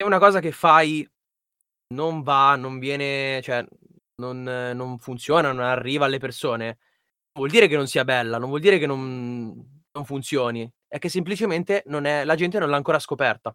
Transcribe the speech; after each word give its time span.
Se 0.00 0.06
una 0.06 0.18
cosa 0.18 0.40
che 0.40 0.50
fai 0.50 1.06
non 1.94 2.22
va, 2.22 2.56
non 2.56 2.78
viene 2.78 3.40
cioè 3.42 3.62
non 4.16 4.42
non 4.42 4.98
funziona, 4.98 5.52
non 5.52 5.62
arriva 5.64 6.06
alle 6.06 6.18
persone, 6.18 6.78
vuol 7.34 7.50
dire 7.50 7.68
che 7.68 7.76
non 7.76 7.86
sia 7.86 8.02
bella, 8.04 8.38
non 8.38 8.48
vuol 8.48 8.60
dire 8.60 8.78
che 8.78 8.86
non 8.86 9.82
non 9.92 10.04
funzioni, 10.06 10.70
è 10.88 10.98
che 10.98 11.10
semplicemente 11.10 11.82
non 11.86 12.06
è 12.06 12.24
la 12.24 12.34
gente 12.34 12.58
non 12.58 12.70
l'ha 12.70 12.76
ancora 12.76 12.98
scoperta. 12.98 13.54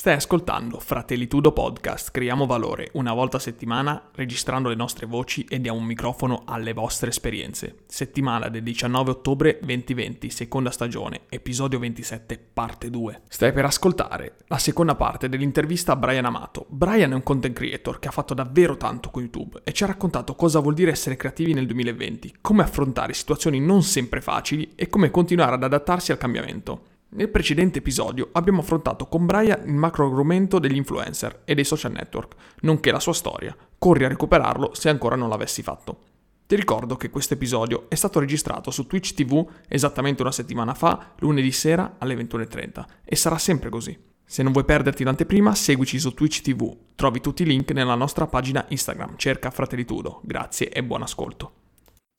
Stai 0.00 0.14
ascoltando 0.14 0.78
Fratelli 0.78 1.26
Tudo 1.26 1.52
Podcast, 1.52 2.10
creiamo 2.10 2.46
valore 2.46 2.88
una 2.94 3.12
volta 3.12 3.36
a 3.36 3.40
settimana 3.40 4.08
registrando 4.14 4.70
le 4.70 4.74
nostre 4.74 5.04
voci 5.04 5.44
e 5.44 5.60
diamo 5.60 5.78
un 5.78 5.84
microfono 5.84 6.44
alle 6.46 6.72
vostre 6.72 7.10
esperienze. 7.10 7.80
Settimana 7.86 8.48
del 8.48 8.62
19 8.62 9.10
ottobre 9.10 9.58
2020, 9.60 10.30
seconda 10.30 10.70
stagione, 10.70 11.24
episodio 11.28 11.78
27, 11.80 12.42
parte 12.54 12.88
2. 12.88 13.24
Stai 13.28 13.52
per 13.52 13.66
ascoltare 13.66 14.36
la 14.46 14.56
seconda 14.56 14.94
parte 14.94 15.28
dell'intervista 15.28 15.92
a 15.92 15.96
Brian 15.96 16.24
Amato. 16.24 16.64
Brian 16.70 17.12
è 17.12 17.14
un 17.16 17.22
content 17.22 17.54
creator 17.54 17.98
che 17.98 18.08
ha 18.08 18.10
fatto 18.10 18.32
davvero 18.32 18.78
tanto 18.78 19.10
con 19.10 19.20
YouTube 19.20 19.60
e 19.64 19.72
ci 19.74 19.84
ha 19.84 19.88
raccontato 19.88 20.34
cosa 20.34 20.60
vuol 20.60 20.72
dire 20.72 20.92
essere 20.92 21.16
creativi 21.16 21.52
nel 21.52 21.66
2020, 21.66 22.36
come 22.40 22.62
affrontare 22.62 23.12
situazioni 23.12 23.60
non 23.60 23.82
sempre 23.82 24.22
facili 24.22 24.72
e 24.76 24.88
come 24.88 25.10
continuare 25.10 25.56
ad 25.56 25.62
adattarsi 25.62 26.10
al 26.10 26.16
cambiamento. 26.16 26.89
Nel 27.12 27.28
precedente 27.28 27.78
episodio 27.78 28.28
abbiamo 28.32 28.60
affrontato 28.60 29.06
con 29.06 29.26
Brian 29.26 29.62
il 29.66 29.74
macro 29.74 30.06
argomento 30.06 30.60
degli 30.60 30.76
influencer 30.76 31.42
e 31.44 31.56
dei 31.56 31.64
social 31.64 31.90
network, 31.90 32.34
nonché 32.60 32.92
la 32.92 33.00
sua 33.00 33.12
storia. 33.12 33.56
Corri 33.78 34.04
a 34.04 34.08
recuperarlo 34.08 34.74
se 34.74 34.90
ancora 34.90 35.16
non 35.16 35.28
l'avessi 35.28 35.60
fatto. 35.62 35.98
Ti 36.46 36.54
ricordo 36.54 36.94
che 36.94 37.10
questo 37.10 37.34
episodio 37.34 37.86
è 37.88 37.96
stato 37.96 38.20
registrato 38.20 38.70
su 38.70 38.86
Twitch 38.86 39.14
TV 39.14 39.44
esattamente 39.66 40.22
una 40.22 40.30
settimana 40.30 40.72
fa, 40.72 41.14
lunedì 41.18 41.50
sera 41.50 41.96
alle 41.98 42.14
21.30, 42.14 42.84
e 43.04 43.16
sarà 43.16 43.38
sempre 43.38 43.70
così. 43.70 43.98
Se 44.24 44.44
non 44.44 44.52
vuoi 44.52 44.64
perderti 44.64 45.02
l'anteprima, 45.02 45.52
seguici 45.56 45.98
su 45.98 46.14
Twitch 46.14 46.42
TV. 46.42 46.76
Trovi 46.94 47.20
tutti 47.20 47.42
i 47.42 47.46
link 47.46 47.72
nella 47.72 47.96
nostra 47.96 48.28
pagina 48.28 48.64
Instagram. 48.68 49.16
Cerca 49.16 49.50
Fratellitudo. 49.50 50.20
Grazie 50.22 50.68
e 50.68 50.84
buon 50.84 51.02
ascolto. 51.02 51.59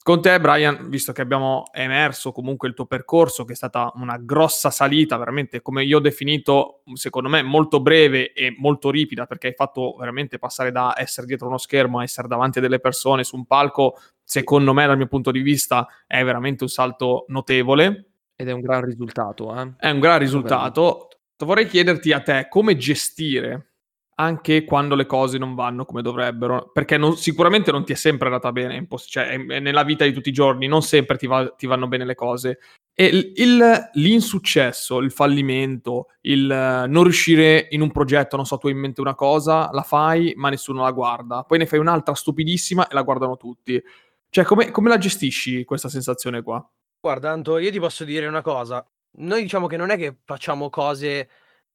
Con 0.03 0.19
te, 0.19 0.39
Brian, 0.39 0.89
visto 0.89 1.11
che 1.11 1.21
abbiamo 1.21 1.65
emerso 1.71 2.31
comunque 2.31 2.67
il 2.67 2.73
tuo 2.73 2.87
percorso, 2.87 3.45
che 3.45 3.53
è 3.53 3.55
stata 3.55 3.91
una 3.95 4.17
grossa 4.17 4.71
salita, 4.71 5.15
veramente 5.15 5.61
come 5.61 5.83
io 5.83 5.97
ho 5.97 6.01
definito, 6.01 6.81
secondo 6.93 7.29
me, 7.29 7.43
molto 7.43 7.81
breve 7.81 8.33
e 8.33 8.55
molto 8.57 8.89
ripida, 8.89 9.27
perché 9.27 9.47
hai 9.47 9.53
fatto 9.53 9.95
veramente 9.99 10.39
passare 10.39 10.71
da 10.71 10.95
essere 10.97 11.27
dietro 11.27 11.47
uno 11.47 11.59
schermo 11.59 11.99
a 11.99 12.03
essere 12.03 12.27
davanti 12.27 12.57
a 12.57 12.61
delle 12.61 12.79
persone 12.79 13.23
su 13.23 13.35
un 13.35 13.45
palco, 13.45 13.99
secondo 14.23 14.73
me, 14.73 14.87
dal 14.87 14.97
mio 14.97 15.05
punto 15.05 15.29
di 15.29 15.41
vista, 15.41 15.87
è 16.07 16.23
veramente 16.23 16.63
un 16.63 16.69
salto 16.69 17.25
notevole. 17.27 18.13
Ed 18.35 18.49
è 18.49 18.53
un 18.53 18.61
gran 18.61 18.83
risultato, 18.83 19.55
eh? 19.55 19.73
È 19.77 19.91
un 19.91 19.99
gran 19.99 20.17
risultato. 20.17 21.09
Vorrei 21.37 21.67
chiederti 21.67 22.11
a 22.11 22.21
te 22.21 22.47
come 22.49 22.75
gestire 22.75 23.70
anche 24.21 24.63
quando 24.65 24.93
le 24.93 25.07
cose 25.07 25.39
non 25.39 25.55
vanno 25.55 25.83
come 25.83 26.03
dovrebbero, 26.03 26.69
perché 26.71 26.95
non, 26.97 27.17
sicuramente 27.17 27.71
non 27.71 27.83
ti 27.83 27.93
è 27.93 27.95
sempre 27.95 28.27
andata 28.27 28.51
bene, 28.51 28.87
cioè 29.07 29.35
nella 29.37 29.83
vita 29.83 30.05
di 30.05 30.13
tutti 30.13 30.29
i 30.29 30.33
giorni, 30.33 30.67
non 30.67 30.83
sempre 30.83 31.17
ti, 31.17 31.25
va, 31.25 31.49
ti 31.49 31.65
vanno 31.65 31.87
bene 31.87 32.05
le 32.05 32.13
cose. 32.13 32.59
E 32.93 33.05
il, 33.07 33.31
il, 33.35 33.89
l'insuccesso, 33.93 34.99
il 34.99 35.11
fallimento, 35.11 36.09
il 36.21 36.45
non 36.45 37.03
riuscire 37.03 37.67
in 37.71 37.81
un 37.81 37.89
progetto, 37.89 38.35
non 38.35 38.45
so, 38.45 38.57
tu 38.57 38.67
hai 38.67 38.73
in 38.73 38.79
mente 38.79 39.01
una 39.01 39.15
cosa, 39.15 39.69
la 39.71 39.81
fai, 39.81 40.33
ma 40.35 40.49
nessuno 40.49 40.83
la 40.83 40.91
guarda. 40.91 41.43
Poi 41.43 41.57
ne 41.57 41.65
fai 41.65 41.79
un'altra 41.79 42.13
stupidissima 42.13 42.87
e 42.87 42.93
la 42.93 43.01
guardano 43.01 43.37
tutti. 43.37 43.81
Cioè, 44.29 44.43
come, 44.43 44.69
come 44.69 44.89
la 44.89 44.99
gestisci 44.99 45.65
questa 45.65 45.89
sensazione 45.89 46.43
qua? 46.43 46.63
Guarda, 46.99 47.31
Anto, 47.31 47.57
io 47.57 47.71
ti 47.71 47.79
posso 47.79 48.03
dire 48.03 48.27
una 48.27 48.41
cosa. 48.41 48.85
Noi 49.17 49.41
diciamo 49.41 49.65
che 49.65 49.77
non 49.77 49.89
è 49.89 49.97
che 49.97 50.17
facciamo 50.23 50.69
cose 50.69 51.27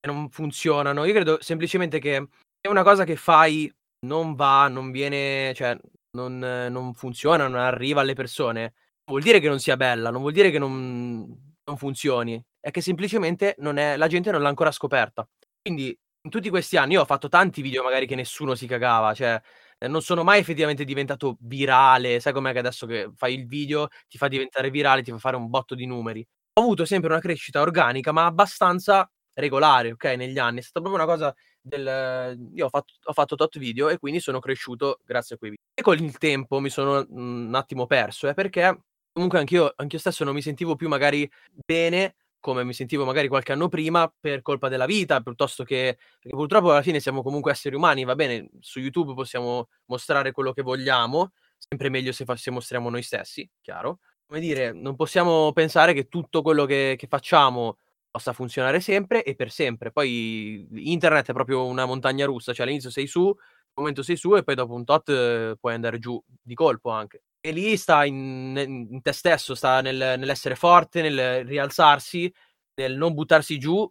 non 0.07 0.31
funzionano. 0.31 1.05
Io 1.05 1.13
credo 1.13 1.39
semplicemente 1.41 1.99
che 1.99 2.29
se 2.67 2.69
una 2.69 2.83
cosa 2.83 3.05
che 3.05 3.17
fai 3.17 3.73
non 4.07 4.35
va, 4.35 4.69
non 4.69 4.91
viene, 4.91 5.53
cioè 5.55 5.79
non, 6.13 6.39
non 6.39 6.95
funziona, 6.95 7.47
non 7.47 7.61
arriva 7.61 8.01
alle 8.01 8.15
persone, 8.15 8.75
vuol 9.05 9.23
dire 9.23 9.39
che 9.41 9.49
non 9.49 9.61
sia 9.61 9.77
bella, 9.77 10.11
non 10.11 10.21
vuol 10.21 10.33
dire 10.33 10.51
che 10.51 10.59
non, 10.59 11.55
non 11.65 11.77
funzioni, 11.77 12.43
è 12.61 12.71
che 12.71 12.81
semplicemente 12.81 13.55
è, 13.55 13.97
la 13.97 14.09
gente 14.09 14.31
non 14.31 14.43
l'ha 14.43 14.49
ancora 14.49 14.73
scoperta. 14.73 15.27
Quindi 15.63 15.97
in 16.23 16.31
tutti 16.31 16.51
questi 16.51 16.77
anni 16.77 16.95
io 16.95 17.03
ho 17.03 17.05
fatto 17.05 17.29
tanti 17.29 17.63
video 17.63 17.85
magari 17.85 18.07
che 18.07 18.17
nessuno 18.17 18.55
si 18.57 18.67
cagava, 18.67 19.15
cioè 19.15 19.41
non 19.87 20.03
sono 20.03 20.25
mai 20.25 20.41
effettivamente 20.41 20.85
diventato 20.85 21.37
virale, 21.41 22.19
sai 22.19 22.33
com'è 22.33 22.53
che 22.53 22.59
adesso 22.59 22.87
che 22.87 23.11
fai 23.15 23.35
il 23.35 23.47
video 23.47 23.89
ti 24.09 24.19
fa 24.19 24.27
diventare 24.27 24.71
virale, 24.71 25.03
ti 25.03 25.13
fa 25.13 25.19
fare 25.19 25.37
un 25.37 25.49
botto 25.49 25.75
di 25.75 25.87
numeri. 25.87 26.27
Ho 26.55 26.63
avuto 26.63 26.85
sempre 26.85 27.11
una 27.11 27.21
crescita 27.21 27.61
organica, 27.61 28.13
ma 28.13 28.25
abbastanza 28.25 29.09
regolare, 29.35 29.93
ok, 29.93 30.05
negli 30.17 30.39
anni. 30.39 30.61
È 30.61 30.63
stata 30.63 30.81
proprio 30.81 31.05
una 31.05 31.13
cosa 31.13 31.35
del... 31.67 32.51
Io 32.55 32.67
ho 32.67 32.69
fatto, 32.69 32.95
ho 33.03 33.13
fatto 33.13 33.35
tot 33.35 33.59
video 33.59 33.89
e 33.89 33.99
quindi 33.99 34.21
sono 34.21 34.39
cresciuto 34.39 35.01
grazie 35.05 35.35
a 35.35 35.39
quei 35.39 35.51
video. 35.51 35.65
E 35.75 35.83
con 35.83 35.99
il 35.99 36.17
tempo 36.19 36.61
mi 36.61 36.71
sono 36.71 37.05
mhmm, 37.09 37.49
un 37.49 37.55
attimo 37.55 37.87
perso, 37.87 38.29
eh, 38.29 38.35
perché 38.35 38.79
comunque 39.13 39.39
anch'io, 39.39 39.73
anch'io 39.77 39.99
stesso 39.99 40.25
non 40.25 40.35
mi 40.35 40.43
sentivo 40.43 40.77
più 40.77 40.89
magari 40.89 41.29
bene 41.65 42.15
come 42.39 42.63
mi 42.63 42.75
sentivo 42.75 43.05
magari 43.05 43.27
qualche 43.27 43.51
anno 43.51 43.69
prima 43.69 44.13
per 44.21 44.41
colpa 44.41 44.69
della 44.69 44.87
vita, 44.87 45.21
piuttosto 45.21 45.65
che 45.65 45.99
perché 46.21 46.37
purtroppo 46.37 46.71
alla 46.71 46.83
fine 46.83 47.01
siamo 47.01 47.23
comunque 47.23 47.51
esseri 47.51 47.75
umani, 47.75 48.05
va 48.05 48.15
bene, 48.15 48.49
su 48.61 48.79
YouTube 48.79 49.15
possiamo 49.15 49.69
mostrare 49.87 50.31
quello 50.31 50.53
che 50.53 50.63
vogliamo, 50.63 51.33
sempre 51.59 51.89
meglio 51.89 52.13
se, 52.13 52.25
fa, 52.25 52.37
se 52.37 52.53
mostriamo 52.53 52.89
noi 52.89 53.03
stessi, 53.03 53.49
chiaro. 53.61 53.99
Come 54.27 54.39
dire, 54.39 54.73
non 54.73 54.95
possiamo 54.95 55.53
pensare 55.53 55.93
che 55.93 56.07
tutto 56.07 56.43
quello 56.43 56.67
che, 56.67 56.95
che 56.97 57.09
facciamo 57.09 57.79
possa 58.11 58.33
funzionare 58.33 58.81
sempre 58.81 59.23
e 59.25 59.35
per 59.35 59.51
sempre. 59.51 59.93
Poi 59.93 60.67
internet 60.91 61.31
è 61.31 61.33
proprio 61.33 61.67
una 61.67 61.85
montagna 61.85 62.27
russa, 62.27 62.53
cioè 62.53 62.65
all'inizio 62.65 62.91
sei 62.91 63.07
su, 63.07 63.27
al 63.29 63.37
momento 63.75 64.03
sei 64.03 64.17
su 64.17 64.35
e 64.37 64.43
poi 64.43 64.55
dopo 64.55 64.75
un 64.75 64.85
tot 64.85 65.09
eh, 65.11 65.57
puoi 65.61 65.75
andare 65.75 65.99
giù 65.99 66.21
di 66.43 66.55
colpo 66.55 66.91
anche. 66.91 67.23
E 67.41 67.53
lì 67.53 67.77
sta 67.77 68.05
in, 68.05 68.89
in 68.91 69.03
te 69.03 69.13
stesso, 69.13 69.55
sta 69.55 69.81
nel, 69.81 70.17
nell'essere 70.19 70.57
forte, 70.57 71.03
nel 71.03 71.45
rialzarsi, 71.45 72.33
nel 72.81 72.97
non 72.97 73.15
buttarsi 73.15 73.59
giù. 73.59 73.89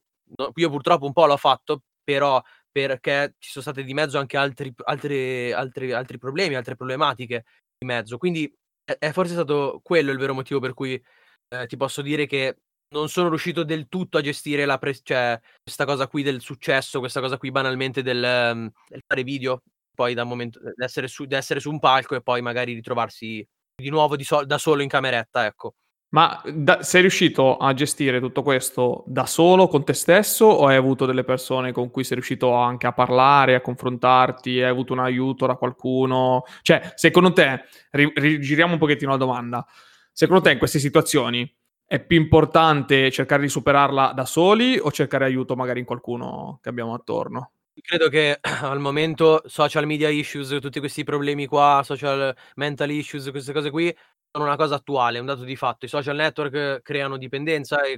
Io 0.56 0.70
purtroppo 0.70 1.06
un 1.06 1.14
po' 1.14 1.26
l'ho 1.26 1.38
fatto, 1.38 1.84
però 2.04 2.42
perché 2.72 3.36
ci 3.40 3.52
sono 3.52 3.64
state 3.64 3.84
di 3.84 3.94
mezzo 3.94 4.18
anche 4.18 4.36
altri, 4.36 4.74
altri, 4.84 5.52
altri, 5.54 5.94
altri 5.94 6.18
problemi, 6.18 6.56
altre 6.56 6.76
problematiche 6.76 7.46
di 7.78 7.86
mezzo. 7.86 8.18
Quindi 8.18 8.54
è, 8.84 8.98
è 9.00 9.12
forse 9.12 9.34
stato 9.34 9.80
quello 9.82 10.12
il 10.12 10.18
vero 10.18 10.34
motivo 10.34 10.60
per 10.60 10.74
cui 10.74 11.02
eh, 11.50 11.68
ti 11.68 11.78
posso 11.78 12.02
dire 12.02 12.26
che 12.26 12.58
non 13.00 13.10
sono 13.10 13.30
riuscito 13.30 13.64
del 13.64 13.88
tutto 13.88 14.18
a 14.18 14.22
gestire 14.22 14.66
pre- 14.78 15.00
cioè, 15.04 15.40
questa 15.62 15.86
cosa 15.86 16.08
qui 16.08 16.24
del 16.24 16.42
successo, 16.42 17.00
questa 17.00 17.20
cosa 17.20 17.38
qui 17.38 17.52
banalmente 17.52 18.02
del, 18.02 18.52
um, 18.54 18.72
del 18.88 19.04
fare 19.06 19.24
video, 19.24 19.62
poi 19.94 20.14
da 20.14 20.24
momento 20.24 20.60
d'essere 20.76 21.08
su, 21.08 21.26
d'essere 21.26 21.60
su 21.60 21.70
un 21.70 21.80
palco 21.80 22.16
e 22.16 22.22
poi 22.22 22.42
magari 22.42 22.74
ritrovarsi 22.74 23.46
di 23.76 23.90
nuovo 23.90 24.16
di 24.16 24.24
so- 24.24 24.46
da 24.46 24.58
solo 24.58 24.82
in 24.82 24.90
cameretta, 24.90 25.46
ecco. 25.46 25.76
Ma 26.10 26.42
da, 26.46 26.82
sei 26.82 27.02
riuscito 27.02 27.58
a 27.58 27.74
gestire 27.74 28.22
tutto 28.22 28.42
questo 28.42 29.04
da 29.06 29.26
solo 29.26 29.68
con 29.68 29.84
te 29.84 29.92
stesso 29.92 30.46
o 30.46 30.68
hai 30.68 30.78
avuto 30.78 31.06
delle 31.06 31.26
persone 31.26 31.74
con 31.74 31.92
cui 31.92 32.06
sei 32.06 32.16
riuscito 32.16 32.54
anche 32.54 32.88
a 32.88 32.94
parlare, 32.94 33.56
a 33.56 33.62
confrontarti, 33.62 34.62
hai 34.62 34.70
avuto 34.70 34.94
un 34.94 35.00
aiuto 35.00 35.46
da 35.46 35.56
qualcuno? 35.56 36.44
Cioè, 36.62 36.94
secondo 36.96 37.34
te, 37.34 37.66
ri- 37.92 38.14
rigiriamo 38.16 38.74
un 38.74 38.80
pochettino 38.80 39.12
la 39.12 39.18
domanda, 39.18 39.66
secondo 40.14 40.42
te 40.42 40.52
in 40.52 40.58
queste 40.58 40.80
situazioni 40.80 41.54
è 41.88 42.04
più 42.04 42.18
importante 42.18 43.12
cercare 43.12 43.44
di 43.44 43.50
superarla 43.50 44.12
da 44.14 44.26
soli 44.26 44.78
o 44.82 44.92
cercare 44.92 45.26
aiuto 45.26 45.56
magari 45.56 45.80
in 45.80 45.86
qualcuno 45.86 46.60
che 46.62 46.70
abbiamo 46.70 46.94
attorno? 46.94 47.52
Credo 47.82 48.10
che 48.10 48.40
al 48.62 48.80
momento 48.80 49.42
social 49.46 49.86
media 49.86 50.10
issues, 50.10 50.58
tutti 50.60 50.80
questi 50.80 51.04
problemi 51.04 51.46
qua, 51.46 51.82
social 51.84 52.36
mental 52.56 52.90
issues, 52.90 53.30
queste 53.30 53.54
cose 53.54 53.70
qui, 53.70 53.96
sono 54.32 54.46
una 54.46 54.56
cosa 54.56 54.76
attuale, 54.76 55.20
un 55.20 55.26
dato 55.26 55.44
di 55.44 55.56
fatto. 55.56 55.86
I 55.86 55.90
social 55.90 56.16
network 56.16 56.82
creano 56.82 57.18
dipendenza 57.18 57.82
e, 57.84 57.98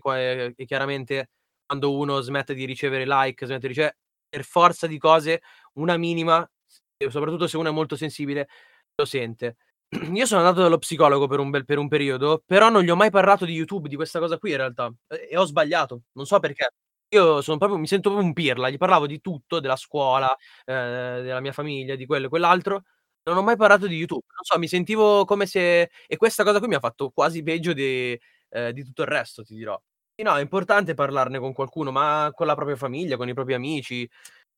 e 0.56 0.66
chiaramente 0.66 1.30
quando 1.66 1.96
uno 1.96 2.20
smette 2.22 2.54
di 2.54 2.66
ricevere 2.66 3.06
like, 3.08 3.46
smette 3.46 3.62
di 3.62 3.68
ricevere, 3.68 3.98
per 4.30 4.44
forza 4.44 4.88
di 4.88 4.98
cose, 4.98 5.42
una 5.74 5.96
minima, 5.98 6.48
soprattutto 7.10 7.48
se 7.48 7.58
uno 7.58 7.70
è 7.70 7.72
molto 7.72 7.96
sensibile, 7.96 8.48
lo 8.96 9.06
sente. 9.06 9.56
Io 10.14 10.26
sono 10.26 10.42
andato 10.42 10.62
dallo 10.62 10.78
psicologo 10.80 11.28
per 11.28 11.40
un 11.40 11.50
bel 11.50 11.64
per 11.64 11.78
un 11.78 11.88
periodo, 11.88 12.44
però 12.46 12.70
non 12.70 12.82
gli 12.84 12.90
ho 12.90 12.96
mai 12.98 13.10
parlato 13.10 13.46
di 13.46 13.54
YouTube, 13.54 13.88
di 13.88 13.96
questa 13.96 14.20
cosa 14.20 14.38
qui 14.38 14.52
in 14.52 14.58
realtà, 14.58 14.92
e 15.08 15.28
e 15.32 15.38
ho 15.38 15.46
sbagliato, 15.46 16.02
non 16.14 16.26
so 16.26 16.40
perché. 16.40 16.72
Io 17.14 17.42
sono 17.42 17.58
proprio 17.58 17.78
mi 17.80 17.88
sento 17.88 18.10
proprio 18.10 18.28
un 18.28 18.34
pirla, 18.34 18.70
gli 18.70 18.76
parlavo 18.78 19.08
di 19.08 19.22
tutto, 19.22 19.62
della 19.62 19.78
scuola, 19.78 20.36
ehm, 20.66 21.22
della 21.24 21.40
mia 21.40 21.54
famiglia, 21.54 21.96
di 21.96 22.06
quello 22.06 22.26
e 22.26 22.30
quell'altro. 22.30 22.84
Non 23.24 23.38
ho 23.38 23.42
mai 23.44 23.56
parlato 23.56 23.88
di 23.88 23.96
YouTube, 23.96 24.24
non 24.36 24.44
so, 24.44 24.58
mi 24.60 24.68
sentivo 24.68 25.24
come 25.24 25.46
se 25.46 25.90
e 26.06 26.18
questa 26.18 26.44
cosa 26.44 26.60
qui 26.60 26.68
mi 26.68 26.76
ha 26.76 26.80
fatto 26.80 27.10
quasi 27.12 27.42
peggio 27.44 27.72
di 27.72 28.18
ehm, 28.50 28.72
di 28.72 28.84
tutto 28.84 29.04
il 29.04 29.08
resto, 29.08 29.44
ti 29.44 29.56
dirò. 29.56 29.80
Sì, 30.16 30.24
no, 30.24 30.36
è 30.36 30.42
importante 30.42 30.96
parlarne 30.96 31.40
con 31.40 31.54
qualcuno, 31.54 31.92
ma 31.92 32.30
con 32.34 32.46
la 32.48 32.56
propria 32.56 32.76
famiglia, 32.76 33.16
con 33.16 33.30
i 33.30 33.34
propri 33.34 33.54
amici. 33.54 34.00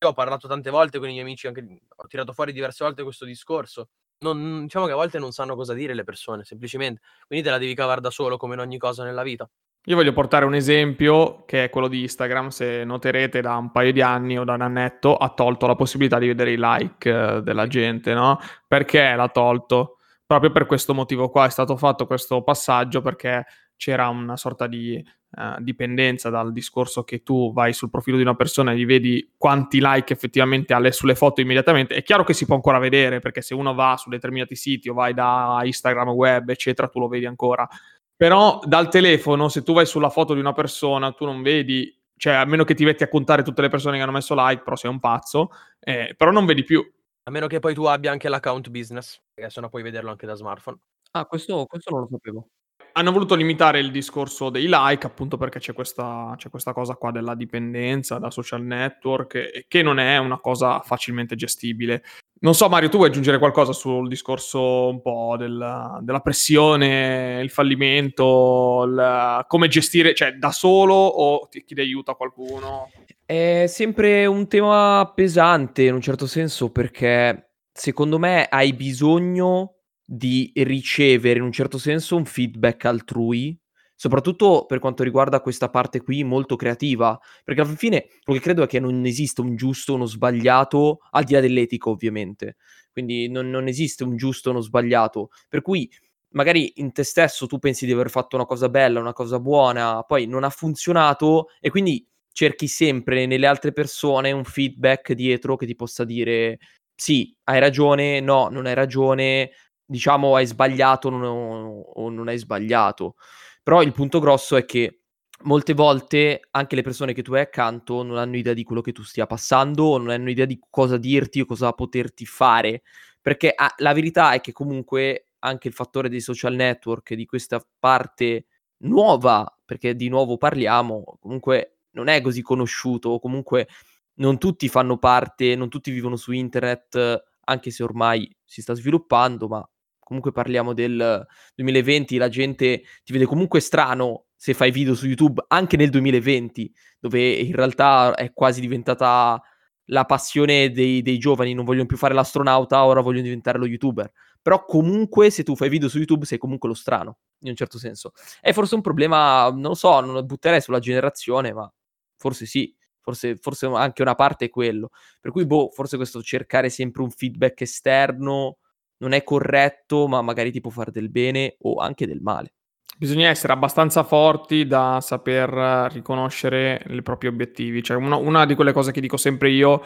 Io 0.02 0.08
ho 0.08 0.12
parlato 0.14 0.48
tante 0.48 0.70
volte 0.70 0.98
con 0.98 1.08
i 1.08 1.12
miei 1.12 1.22
amici, 1.24 1.46
anche 1.46 1.60
ho 1.96 2.06
tirato 2.08 2.32
fuori 2.32 2.52
diverse 2.52 2.82
volte 2.84 3.02
questo 3.04 3.24
discorso. 3.26 3.88
Non 4.22 4.64
diciamo 4.64 4.84
che 4.84 4.92
a 4.92 4.96
volte 4.96 5.18
non 5.18 5.32
sanno 5.32 5.56
cosa 5.56 5.72
dire 5.72 5.94
le 5.94 6.04
persone, 6.04 6.44
semplicemente. 6.44 7.00
Quindi 7.26 7.42
te 7.42 7.50
la 7.50 7.56
devi 7.56 7.74
cavare 7.74 8.02
da 8.02 8.10
solo 8.10 8.36
come 8.36 8.52
in 8.52 8.60
ogni 8.60 8.76
cosa 8.76 9.02
nella 9.02 9.22
vita. 9.22 9.48
Io 9.84 9.96
voglio 9.96 10.12
portare 10.12 10.44
un 10.44 10.54
esempio 10.54 11.44
che 11.46 11.64
è 11.64 11.70
quello 11.70 11.88
di 11.88 12.02
Instagram, 12.02 12.48
se 12.48 12.84
noterete 12.84 13.40
da 13.40 13.56
un 13.56 13.70
paio 13.72 13.92
di 13.92 14.02
anni 14.02 14.38
o 14.38 14.44
da 14.44 14.52
un 14.52 14.60
annetto 14.60 15.16
ha 15.16 15.30
tolto 15.30 15.66
la 15.66 15.74
possibilità 15.74 16.18
di 16.18 16.26
vedere 16.26 16.52
i 16.52 16.58
like 16.58 17.08
eh, 17.08 17.40
della 17.40 17.66
gente, 17.66 18.12
no? 18.12 18.38
Perché 18.68 19.14
l'ha 19.14 19.28
tolto? 19.28 19.99
Proprio 20.30 20.52
per 20.52 20.66
questo 20.66 20.94
motivo 20.94 21.28
qua 21.28 21.46
è 21.46 21.50
stato 21.50 21.76
fatto 21.76 22.06
questo 22.06 22.40
passaggio 22.44 23.00
perché 23.00 23.44
c'era 23.76 24.06
una 24.06 24.36
sorta 24.36 24.68
di 24.68 25.04
uh, 25.30 25.60
dipendenza 25.60 26.30
dal 26.30 26.52
discorso 26.52 27.02
che 27.02 27.24
tu 27.24 27.52
vai 27.52 27.72
sul 27.72 27.90
profilo 27.90 28.14
di 28.14 28.22
una 28.22 28.36
persona 28.36 28.70
e 28.70 28.76
gli 28.76 28.86
vedi 28.86 29.32
quanti 29.36 29.80
like 29.82 30.12
effettivamente 30.12 30.72
ha 30.72 30.90
sulle 30.92 31.16
foto 31.16 31.40
immediatamente. 31.40 31.96
È 31.96 32.04
chiaro 32.04 32.22
che 32.22 32.32
si 32.32 32.46
può 32.46 32.54
ancora 32.54 32.78
vedere 32.78 33.18
perché 33.18 33.42
se 33.42 33.54
uno 33.54 33.74
va 33.74 33.96
su 33.96 34.08
determinati 34.08 34.54
siti 34.54 34.88
o 34.88 34.94
vai 34.94 35.14
da 35.14 35.62
Instagram 35.64 36.10
web, 36.10 36.48
eccetera, 36.48 36.86
tu 36.86 37.00
lo 37.00 37.08
vedi 37.08 37.26
ancora. 37.26 37.68
Però 38.14 38.60
dal 38.62 38.88
telefono, 38.88 39.48
se 39.48 39.64
tu 39.64 39.72
vai 39.72 39.84
sulla 39.84 40.10
foto 40.10 40.34
di 40.34 40.38
una 40.38 40.52
persona, 40.52 41.10
tu 41.10 41.24
non 41.24 41.42
vedi, 41.42 41.92
cioè 42.16 42.34
a 42.34 42.44
meno 42.44 42.62
che 42.62 42.74
ti 42.74 42.84
metti 42.84 43.02
a 43.02 43.08
contare 43.08 43.42
tutte 43.42 43.62
le 43.62 43.68
persone 43.68 43.96
che 43.96 44.04
hanno 44.04 44.12
messo 44.12 44.36
like, 44.36 44.62
però 44.62 44.76
sei 44.76 44.92
un 44.92 45.00
pazzo, 45.00 45.50
eh, 45.80 46.14
però 46.16 46.30
non 46.30 46.46
vedi 46.46 46.62
più. 46.62 46.88
A 47.24 47.30
meno 47.30 47.46
che 47.46 47.58
poi 47.58 47.74
tu 47.74 47.84
abbia 47.84 48.10
anche 48.10 48.28
l'account 48.28 48.70
business, 48.70 49.20
perché 49.32 49.50
se 49.50 49.60
no 49.60 49.68
puoi 49.68 49.82
vederlo 49.82 50.10
anche 50.10 50.26
da 50.26 50.34
smartphone. 50.34 50.78
Ah, 51.12 51.26
questo, 51.26 51.66
questo 51.66 51.90
non 51.90 52.00
lo 52.00 52.08
sapevo 52.10 52.48
hanno 52.92 53.12
voluto 53.12 53.34
limitare 53.34 53.78
il 53.78 53.90
discorso 53.90 54.50
dei 54.50 54.66
like 54.68 55.06
appunto 55.06 55.36
perché 55.36 55.58
c'è 55.58 55.72
questa, 55.72 56.34
c'è 56.36 56.50
questa 56.50 56.72
cosa 56.72 56.94
qua 56.94 57.10
della 57.10 57.34
dipendenza 57.34 58.18
da 58.18 58.30
social 58.30 58.62
network 58.62 59.66
che 59.68 59.82
non 59.82 59.98
è 59.98 60.16
una 60.18 60.40
cosa 60.40 60.80
facilmente 60.80 61.36
gestibile. 61.36 62.02
Non 62.42 62.54
so 62.54 62.70
Mario, 62.70 62.88
tu 62.88 62.96
vuoi 62.96 63.10
aggiungere 63.10 63.38
qualcosa 63.38 63.74
sul 63.74 64.08
discorso 64.08 64.88
un 64.88 65.02
po' 65.02 65.36
della, 65.36 65.98
della 66.00 66.20
pressione, 66.20 67.38
il 67.42 67.50
fallimento, 67.50 68.84
il, 68.86 69.44
come 69.46 69.68
gestire, 69.68 70.14
cioè 70.14 70.32
da 70.32 70.50
solo 70.50 70.94
o 70.94 71.48
ti 71.48 71.62
chiede 71.64 71.82
aiuto 71.82 72.12
a 72.12 72.16
qualcuno? 72.16 72.90
È 73.26 73.66
sempre 73.68 74.24
un 74.24 74.48
tema 74.48 75.12
pesante 75.14 75.82
in 75.82 75.92
un 75.92 76.00
certo 76.00 76.26
senso 76.26 76.72
perché 76.72 77.56
secondo 77.70 78.18
me 78.18 78.46
hai 78.48 78.72
bisogno 78.72 79.74
di 80.02 80.50
ricevere 80.54 81.40
in 81.40 81.44
un 81.44 81.52
certo 81.52 81.76
senso 81.76 82.16
un 82.16 82.24
feedback 82.24 82.86
altrui, 82.86 83.59
soprattutto 84.00 84.64
per 84.66 84.78
quanto 84.78 85.02
riguarda 85.02 85.42
questa 85.42 85.68
parte 85.68 86.00
qui 86.00 86.24
molto 86.24 86.56
creativa, 86.56 87.20
perché 87.44 87.60
alla 87.60 87.74
fine 87.74 88.06
quello 88.24 88.38
che 88.38 88.44
credo 88.46 88.62
è 88.62 88.66
che 88.66 88.80
non 88.80 89.04
esiste 89.04 89.42
un 89.42 89.56
giusto 89.56 89.92
uno 89.92 90.06
sbagliato, 90.06 91.00
al 91.10 91.24
di 91.24 91.34
là 91.34 91.40
dell'etica 91.40 91.90
ovviamente, 91.90 92.56
quindi 92.92 93.28
non, 93.28 93.50
non 93.50 93.68
esiste 93.68 94.02
un 94.02 94.16
giusto 94.16 94.48
uno 94.50 94.60
sbagliato, 94.60 95.28
per 95.50 95.60
cui 95.60 95.86
magari 96.30 96.72
in 96.76 96.92
te 96.92 97.02
stesso 97.02 97.46
tu 97.46 97.58
pensi 97.58 97.84
di 97.84 97.92
aver 97.92 98.08
fatto 98.08 98.36
una 98.36 98.46
cosa 98.46 98.70
bella, 98.70 99.00
una 99.00 99.12
cosa 99.12 99.38
buona, 99.38 100.02
poi 100.04 100.26
non 100.26 100.44
ha 100.44 100.50
funzionato 100.50 101.48
e 101.60 101.68
quindi 101.68 102.02
cerchi 102.32 102.68
sempre 102.68 103.26
nelle 103.26 103.46
altre 103.46 103.72
persone 103.72 104.32
un 104.32 104.44
feedback 104.44 105.12
dietro 105.12 105.56
che 105.56 105.66
ti 105.66 105.74
possa 105.74 106.04
dire 106.04 106.58
sì, 106.94 107.36
hai 107.44 107.60
ragione, 107.60 108.20
no, 108.20 108.48
non 108.48 108.64
hai 108.64 108.72
ragione, 108.74 109.50
diciamo 109.84 110.36
hai 110.36 110.46
sbagliato 110.46 111.08
o 111.08 112.08
non 112.08 112.28
hai 112.28 112.38
sbagliato. 112.38 113.16
Però 113.62 113.82
il 113.82 113.92
punto 113.92 114.18
grosso 114.20 114.56
è 114.56 114.64
che 114.64 115.02
molte 115.44 115.74
volte 115.74 116.40
anche 116.50 116.76
le 116.76 116.82
persone 116.82 117.12
che 117.12 117.22
tu 117.22 117.32
hai 117.34 117.40
accanto 117.42 118.02
non 118.02 118.18
hanno 118.18 118.36
idea 118.36 118.52
di 118.54 118.62
quello 118.62 118.80
che 118.82 118.92
tu 118.92 119.02
stia 119.02 119.26
passando 119.26 119.84
o 119.84 119.98
non 119.98 120.10
hanno 120.10 120.30
idea 120.30 120.44
di 120.44 120.58
cosa 120.68 120.96
dirti 120.96 121.40
o 121.40 121.46
cosa 121.46 121.72
poterti 121.72 122.26
fare. 122.26 122.82
Perché 123.20 123.52
ah, 123.54 123.72
la 123.78 123.92
verità 123.92 124.32
è 124.32 124.40
che 124.40 124.52
comunque 124.52 125.26
anche 125.40 125.68
il 125.68 125.74
fattore 125.74 126.08
dei 126.08 126.20
social 126.20 126.54
network, 126.54 127.14
di 127.14 127.26
questa 127.26 127.64
parte 127.78 128.46
nuova, 128.78 129.46
perché 129.64 129.94
di 129.94 130.08
nuovo 130.08 130.36
parliamo, 130.36 131.18
comunque 131.20 131.80
non 131.92 132.08
è 132.08 132.20
così 132.20 132.42
conosciuto, 132.42 133.18
comunque 133.18 133.68
non 134.14 134.38
tutti 134.38 134.68
fanno 134.68 134.98
parte, 134.98 135.54
non 135.56 135.68
tutti 135.68 135.90
vivono 135.90 136.16
su 136.16 136.32
internet, 136.32 137.24
anche 137.44 137.70
se 137.70 137.82
ormai 137.82 138.30
si 138.44 138.62
sta 138.62 138.74
sviluppando, 138.74 139.48
ma 139.48 139.68
comunque 140.10 140.32
parliamo 140.32 140.74
del 140.74 141.24
2020, 141.54 142.16
la 142.16 142.28
gente 142.28 142.82
ti 143.04 143.12
vede 143.12 143.26
comunque 143.26 143.60
strano 143.60 144.24
se 144.34 144.54
fai 144.54 144.72
video 144.72 144.96
su 144.96 145.06
YouTube, 145.06 145.44
anche 145.46 145.76
nel 145.76 145.88
2020, 145.88 146.72
dove 146.98 147.30
in 147.30 147.54
realtà 147.54 148.16
è 148.16 148.32
quasi 148.32 148.60
diventata 148.60 149.40
la 149.84 150.04
passione 150.06 150.72
dei, 150.72 151.00
dei 151.02 151.16
giovani, 151.18 151.54
non 151.54 151.64
vogliono 151.64 151.86
più 151.86 151.96
fare 151.96 152.12
l'astronauta, 152.12 152.84
ora 152.84 153.02
vogliono 153.02 153.22
diventare 153.22 153.58
lo 153.58 153.66
youtuber. 153.66 154.10
Però 154.42 154.64
comunque 154.64 155.30
se 155.30 155.44
tu 155.44 155.54
fai 155.54 155.68
video 155.68 155.88
su 155.88 155.98
YouTube 155.98 156.24
sei 156.24 156.38
comunque 156.38 156.68
lo 156.68 156.74
strano, 156.74 157.18
in 157.42 157.50
un 157.50 157.54
certo 157.54 157.78
senso. 157.78 158.10
È 158.40 158.52
forse 158.52 158.74
un 158.74 158.80
problema, 158.80 159.48
non 159.50 159.60
lo 159.60 159.74
so, 159.74 160.00
non 160.00 160.12
lo 160.14 160.24
butterei 160.24 160.60
sulla 160.60 160.80
generazione, 160.80 161.52
ma 161.52 161.72
forse 162.16 162.46
sì. 162.46 162.74
Forse, 163.02 163.36
forse 163.36 163.66
anche 163.66 164.02
una 164.02 164.14
parte 164.16 164.46
è 164.46 164.50
quello. 164.50 164.90
Per 165.20 165.30
cui, 165.30 165.46
boh, 165.46 165.70
forse 165.70 165.96
questo 165.96 166.20
cercare 166.20 166.68
sempre 166.68 167.02
un 167.02 167.10
feedback 167.10 167.60
esterno 167.60 168.56
non 169.00 169.12
è 169.12 169.22
corretto, 169.22 170.06
ma 170.08 170.22
magari 170.22 170.50
ti 170.50 170.60
può 170.60 170.70
fare 170.70 170.90
del 170.90 171.10
bene 171.10 171.56
o 171.60 171.76
anche 171.76 172.06
del 172.06 172.20
male. 172.20 172.54
Bisogna 172.98 173.28
essere 173.28 173.54
abbastanza 173.54 174.04
forti 174.04 174.66
da 174.66 174.98
saper 175.00 175.90
riconoscere 175.90 176.84
i 176.90 177.02
propri 177.02 177.28
obiettivi. 177.28 177.82
Cioè, 177.82 177.96
una, 177.96 178.16
una 178.16 178.44
di 178.44 178.54
quelle 178.54 178.72
cose 178.72 178.92
che 178.92 179.00
dico 179.00 179.16
sempre 179.16 179.50
io, 179.50 179.82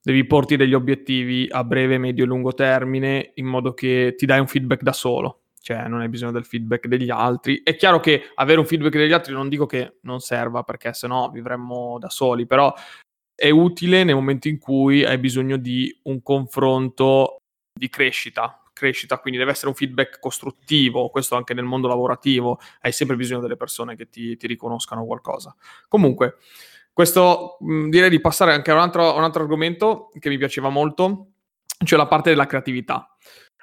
devi 0.00 0.24
porti 0.26 0.56
degli 0.56 0.74
obiettivi 0.74 1.48
a 1.50 1.64
breve, 1.64 1.98
medio 1.98 2.22
e 2.22 2.26
lungo 2.28 2.54
termine 2.54 3.32
in 3.34 3.46
modo 3.46 3.74
che 3.74 4.14
ti 4.16 4.26
dai 4.26 4.38
un 4.38 4.46
feedback 4.46 4.82
da 4.82 4.92
solo. 4.92 5.40
Cioè, 5.60 5.88
non 5.88 6.00
hai 6.00 6.08
bisogno 6.08 6.30
del 6.30 6.44
feedback 6.44 6.86
degli 6.86 7.10
altri. 7.10 7.62
È 7.64 7.74
chiaro 7.74 7.98
che 7.98 8.30
avere 8.36 8.60
un 8.60 8.66
feedback 8.66 8.96
degli 8.96 9.12
altri 9.12 9.32
non 9.32 9.48
dico 9.48 9.66
che 9.66 9.98
non 10.02 10.20
serva, 10.20 10.62
perché 10.62 10.92
sennò 10.92 11.30
vivremmo 11.30 11.98
da 11.98 12.10
soli, 12.10 12.46
però 12.46 12.72
è 13.34 13.50
utile 13.50 14.04
nel 14.04 14.14
momento 14.14 14.46
in 14.46 14.58
cui 14.58 15.04
hai 15.04 15.18
bisogno 15.18 15.56
di 15.56 15.92
un 16.04 16.22
confronto 16.22 17.41
di 17.72 17.88
crescita, 17.88 18.62
crescita, 18.72 19.18
quindi 19.18 19.38
deve 19.38 19.52
essere 19.52 19.68
un 19.68 19.74
feedback 19.74 20.18
costruttivo, 20.18 21.08
questo 21.08 21.36
anche 21.36 21.54
nel 21.54 21.64
mondo 21.64 21.88
lavorativo, 21.88 22.60
hai 22.80 22.92
sempre 22.92 23.16
bisogno 23.16 23.40
delle 23.40 23.56
persone 23.56 23.96
che 23.96 24.08
ti, 24.08 24.36
ti 24.36 24.46
riconoscano 24.46 25.04
qualcosa. 25.04 25.54
Comunque, 25.88 26.36
questo 26.92 27.56
mh, 27.60 27.88
direi 27.88 28.10
di 28.10 28.20
passare 28.20 28.52
anche 28.52 28.70
a 28.70 28.74
un 28.74 28.80
altro, 28.80 29.16
un 29.16 29.22
altro 29.22 29.42
argomento 29.42 30.10
che 30.18 30.28
mi 30.28 30.38
piaceva 30.38 30.68
molto, 30.68 31.28
cioè 31.84 31.98
la 31.98 32.06
parte 32.06 32.30
della 32.30 32.46
creatività. 32.46 33.16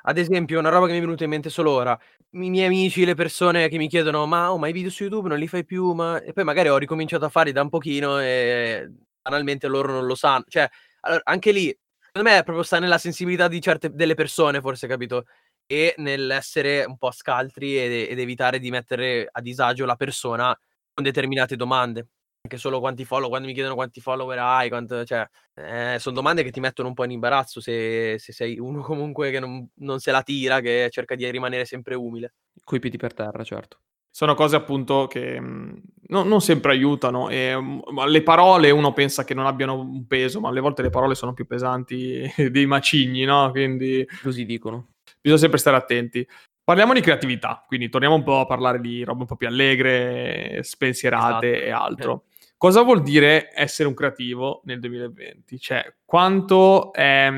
Ad 0.04 0.18
esempio, 0.18 0.60
una 0.60 0.70
roba 0.70 0.86
che 0.86 0.94
mi 0.94 1.00
è 1.00 1.02
venuta 1.02 1.26
in 1.26 1.30
mente 1.30 1.50
solo 1.50 1.72
ora, 1.72 1.98
i 2.32 2.50
miei 2.50 2.68
amici, 2.68 3.06
le 3.06 3.16
persone 3.16 3.68
che 3.68 3.78
mi 3.78 3.88
chiedono 3.88 4.26
ma, 4.26 4.52
oh, 4.52 4.58
ma 4.58 4.68
i 4.68 4.72
video 4.72 4.90
su 4.90 5.04
YouTube 5.04 5.28
non 5.28 5.38
li 5.38 5.48
fai 5.48 5.66
più, 5.66 5.92
ma... 5.94 6.22
e 6.22 6.32
poi 6.32 6.44
magari 6.44 6.70
ho 6.70 6.78
ricominciato 6.78 7.26
a 7.26 7.30
farli 7.30 7.52
da 7.52 7.62
un 7.62 7.70
pochino 7.70 8.20
e 8.20 8.90
banalmente 9.22 9.68
loro 9.68 9.92
non 9.92 10.06
lo 10.06 10.16
sanno. 10.16 10.46
Cioè, 10.48 10.68
allora, 11.02 11.22
anche 11.26 11.52
lì 11.52 11.78
Secondo 12.12 12.30
me 12.30 12.44
proprio 12.44 12.64
sta 12.64 12.80
nella 12.80 12.98
sensibilità 12.98 13.48
di 13.48 13.62
certe 13.62 13.92
delle 13.94 14.16
persone, 14.16 14.62
forse, 14.62 14.88
capito? 14.88 15.26
E 15.68 15.94
nell'essere 15.98 16.84
un 16.84 16.98
po' 16.98 17.12
scaltri 17.12 17.78
ed, 17.78 18.10
ed 18.10 18.20
evitare 18.20 18.58
di 18.58 18.72
mettere 18.72 19.28
a 19.32 19.42
disagio 19.42 19.86
la 19.86 19.96
persona 19.96 20.58
con 20.92 21.04
determinate 21.04 21.56
domande. 21.56 22.08
Anche 22.42 22.58
solo 22.58 22.80
quanti 22.80 23.06
follow, 23.06 23.30
quando 23.30 23.48
mi 23.48 23.54
chiedono 23.54 23.76
quanti 23.76 24.02
follower 24.02 24.40
hai, 24.40 24.70
quanto, 24.70 25.06
cioè, 25.06 25.28
eh, 25.54 25.98
sono 26.00 26.16
domande 26.16 26.42
che 26.42 26.52
ti 26.52 26.60
mettono 26.60 26.88
un 26.88 26.96
po' 26.96 27.04
in 27.04 27.12
imbarazzo 27.12 27.62
se, 27.62 28.18
se 28.18 28.34
sei 28.34 28.58
uno 28.58 28.82
comunque 28.84 29.30
che 29.30 29.40
non, 29.40 29.70
non, 29.76 30.00
se 30.00 30.12
la 30.12 30.24
tira, 30.24 30.62
che 30.62 30.88
cerca 30.90 31.14
di 31.14 31.30
rimanere 31.30 31.66
sempre 31.66 31.94
umile. 31.94 32.34
Coi 32.64 32.80
piedi 32.80 32.98
per 32.98 33.14
terra, 33.14 33.44
certo 33.44 33.82
sono 34.12 34.34
cose 34.34 34.56
appunto 34.56 35.08
che 35.08 35.40
mm, 35.40 35.74
no, 36.08 36.24
non 36.24 36.42
sempre 36.42 36.72
aiutano 36.72 37.30
e 37.30 37.56
mm, 37.56 37.80
le 38.08 38.24
parole 38.24 38.72
uno 38.72 38.94
pensa 38.94 39.24
che 39.24 39.34
non 39.34 39.46
abbiano 39.46 39.80
un 39.80 40.08
peso, 40.08 40.40
ma 40.40 40.50
alle 40.50 40.62
volte 40.62 40.82
le 40.82 40.90
parole 40.90 41.16
sono 41.16 41.34
più 41.34 41.46
pesanti 41.46 42.30
dei 42.50 42.66
macigni, 42.66 43.24
no? 43.24 43.52
Quindi 43.52 44.06
così 44.22 44.46
dicono. 44.46 44.90
Bisogna 45.22 45.42
sempre 45.42 45.60
stare 45.60 45.78
attenti. 45.78 46.28
Parliamo 46.64 46.94
di 46.94 47.02
creatività, 47.02 47.64
quindi 47.68 47.90
torniamo 47.90 48.16
un 48.16 48.24
po' 48.24 48.42
a 48.42 48.46
parlare 48.46 48.80
di 48.80 49.04
robe 49.04 49.22
un 49.22 49.28
po' 49.28 49.36
più 49.36 49.48
allegre, 49.48 50.62
spensierate 50.62 51.64
esatto. 51.64 51.66
e 51.66 51.72
altro. 51.72 52.24
Cosa 52.58 52.82
vuol 52.82 53.02
dire 53.02 53.50
essere 53.56 53.88
un 53.88 53.94
creativo 53.94 54.62
nel 54.66 54.80
2020? 54.80 55.58
Cioè, 55.58 55.96
quanto 56.06 56.94
è, 56.94 57.32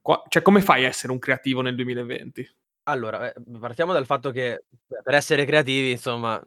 qua, 0.00 0.22
cioè, 0.28 0.42
come 0.42 0.60
fai 0.60 0.84
a 0.84 0.88
essere 0.88 1.10
un 1.10 1.18
creativo 1.18 1.62
nel 1.62 1.74
2020? 1.74 2.56
Allora, 2.88 3.32
eh, 3.32 3.34
partiamo 3.58 3.92
dal 3.92 4.06
fatto 4.06 4.30
che 4.30 4.64
per 5.02 5.14
essere 5.14 5.44
creativi, 5.44 5.90
insomma, 5.90 6.40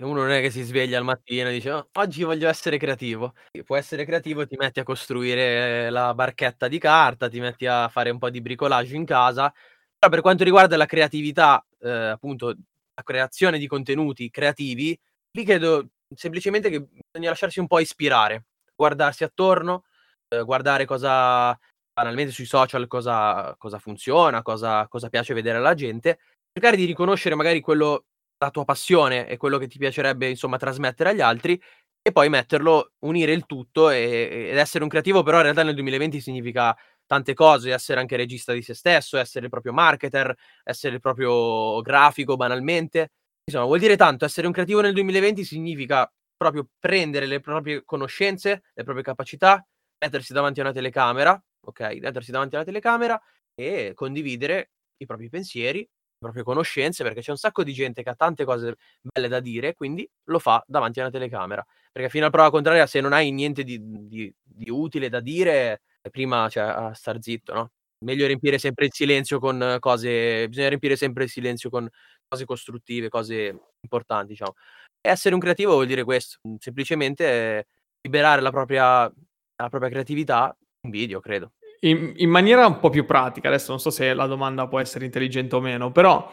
uno 0.00 0.20
non 0.20 0.30
è 0.30 0.42
che 0.42 0.50
si 0.50 0.60
sveglia 0.62 0.98
al 0.98 1.04
mattino 1.04 1.48
e 1.48 1.52
dice: 1.52 1.70
"Oh, 1.72 1.88
oggi 1.94 2.22
voglio 2.22 2.48
essere 2.50 2.76
creativo". 2.76 3.32
Può 3.64 3.76
essere 3.76 4.04
creativo, 4.04 4.46
ti 4.46 4.56
metti 4.58 4.78
a 4.78 4.82
costruire 4.82 5.88
la 5.88 6.12
barchetta 6.12 6.68
di 6.68 6.78
carta, 6.78 7.30
ti 7.30 7.40
metti 7.40 7.64
a 7.64 7.88
fare 7.88 8.10
un 8.10 8.18
po' 8.18 8.28
di 8.28 8.42
bricolage 8.42 8.94
in 8.94 9.06
casa. 9.06 9.50
Però 9.98 10.10
per 10.12 10.20
quanto 10.20 10.44
riguarda 10.44 10.76
la 10.76 10.84
creatività, 10.84 11.64
ehm, 11.80 12.10
appunto, 12.12 12.48
la 12.94 13.02
creazione 13.02 13.56
di 13.58 13.66
contenuti 13.66 14.28
creativi, 14.28 14.98
lì 15.30 15.44
credo 15.44 15.88
semplicemente 16.14 16.68
che 16.68 16.80
bisogna 17.10 17.30
lasciarsi 17.30 17.58
un 17.58 17.66
po' 17.68 17.78
ispirare, 17.80 18.44
guardarsi 18.74 19.24
attorno, 19.24 19.84
ehm, 20.28 20.44
guardare 20.44 20.84
cosa 20.84 21.58
banalmente 21.96 22.30
sui 22.32 22.44
social 22.44 22.86
cosa 22.88 23.54
cosa 23.56 23.78
funziona, 23.78 24.42
cosa 24.42 24.86
cosa 24.88 25.08
piace 25.08 25.32
vedere 25.32 25.56
alla 25.58 25.72
gente, 25.74 26.18
cercare 26.52 26.76
di 26.76 26.84
riconoscere 26.84 27.34
magari 27.34 27.60
quello 27.60 28.04
la 28.38 28.50
tua 28.50 28.64
passione 28.66 29.26
e 29.28 29.38
quello 29.38 29.56
che 29.56 29.66
ti 29.66 29.78
piacerebbe, 29.78 30.28
insomma, 30.28 30.58
trasmettere 30.58 31.10
agli 31.10 31.22
altri 31.22 31.58
e 32.02 32.12
poi 32.12 32.28
metterlo 32.28 32.92
unire 33.00 33.32
il 33.32 33.46
tutto, 33.46 33.88
e 33.90 34.48
ed 34.50 34.58
essere 34.58 34.84
un 34.84 34.90
creativo 34.90 35.22
però 35.22 35.38
in 35.38 35.44
realtà 35.44 35.62
nel 35.62 35.74
2020 35.74 36.20
significa 36.20 36.76
tante 37.06 37.34
cose, 37.34 37.72
essere 37.72 37.98
anche 38.00 38.16
regista 38.16 38.52
di 38.52 38.62
se 38.62 38.74
stesso, 38.74 39.16
essere 39.18 39.44
il 39.46 39.50
proprio 39.50 39.72
marketer, 39.72 40.34
essere 40.64 40.94
il 40.96 41.00
proprio 41.00 41.80
grafico 41.80 42.36
banalmente. 42.36 43.12
Insomma, 43.44 43.64
vuol 43.66 43.78
dire 43.78 43.96
tanto. 43.96 44.24
Essere 44.24 44.46
un 44.46 44.52
creativo 44.52 44.80
nel 44.82 44.92
2020 44.92 45.44
significa 45.44 46.10
proprio 46.36 46.68
prendere 46.78 47.26
le 47.26 47.40
proprie 47.40 47.82
conoscenze, 47.84 48.64
le 48.74 48.82
proprie 48.84 49.04
capacità, 49.04 49.64
mettersi 50.04 50.32
davanti 50.32 50.60
a 50.60 50.64
una 50.64 50.72
telecamera, 50.72 51.40
okay, 51.66 52.00
mettersi 52.00 52.30
davanti 52.30 52.54
alla 52.56 52.64
telecamera 52.64 53.20
e 53.54 53.92
condividere 53.94 54.70
i 54.98 55.06
propri 55.06 55.28
pensieri, 55.28 55.80
le 55.80 55.88
proprie 56.18 56.42
conoscenze, 56.44 57.02
perché 57.04 57.20
c'è 57.20 57.30
un 57.30 57.36
sacco 57.36 57.62
di 57.64 57.72
gente 57.72 58.02
che 58.02 58.10
ha 58.10 58.14
tante 58.14 58.44
cose 58.44 58.76
belle 59.02 59.28
da 59.28 59.40
dire, 59.40 59.74
quindi 59.74 60.08
lo 60.24 60.38
fa 60.38 60.62
davanti 60.66 61.00
a 61.00 61.02
una 61.04 61.12
telecamera. 61.12 61.64
Perché 61.92 62.08
fino 62.10 62.26
a 62.26 62.30
prova 62.30 62.50
contraria 62.50 62.86
se 62.86 63.00
non 63.00 63.12
hai 63.12 63.30
niente 63.32 63.64
di 63.64 63.78
di 64.08 64.32
di 64.42 64.70
utile 64.70 65.08
da 65.08 65.20
dire, 65.20 65.82
prima 66.10 66.48
cioè 66.48 66.64
a 66.64 66.94
star 66.94 67.20
zitto, 67.22 67.52
no, 67.54 67.70
meglio 68.04 68.26
riempire 68.26 68.58
sempre 68.58 68.86
il 68.86 68.92
silenzio 68.92 69.38
con 69.38 69.76
cose 69.80 70.48
bisogna 70.48 70.68
riempire 70.68 70.96
sempre 70.96 71.24
il 71.24 71.30
silenzio 71.30 71.70
con 71.70 71.88
cose 72.28 72.44
costruttive, 72.44 73.08
cose 73.08 73.58
importanti, 73.80 74.28
diciamo. 74.32 74.54
Essere 75.00 75.34
un 75.34 75.40
creativo 75.40 75.72
vuol 75.74 75.86
dire 75.86 76.04
questo, 76.04 76.38
semplicemente 76.58 77.66
liberare 78.02 78.40
la 78.42 78.50
propria 78.50 79.12
la 79.58 79.68
propria 79.70 79.88
creatività 79.90 80.54
in 80.86 80.90
video, 80.90 81.20
credo. 81.20 81.52
In 81.80 82.14
in 82.16 82.30
maniera 82.30 82.66
un 82.66 82.78
po' 82.78 82.88
più 82.90 83.04
pratica, 83.04 83.48
adesso 83.48 83.70
non 83.70 83.80
so 83.80 83.90
se 83.90 84.14
la 84.14 84.26
domanda 84.26 84.66
può 84.66 84.80
essere 84.80 85.04
intelligente 85.04 85.54
o 85.54 85.60
meno, 85.60 85.92
però 85.92 86.32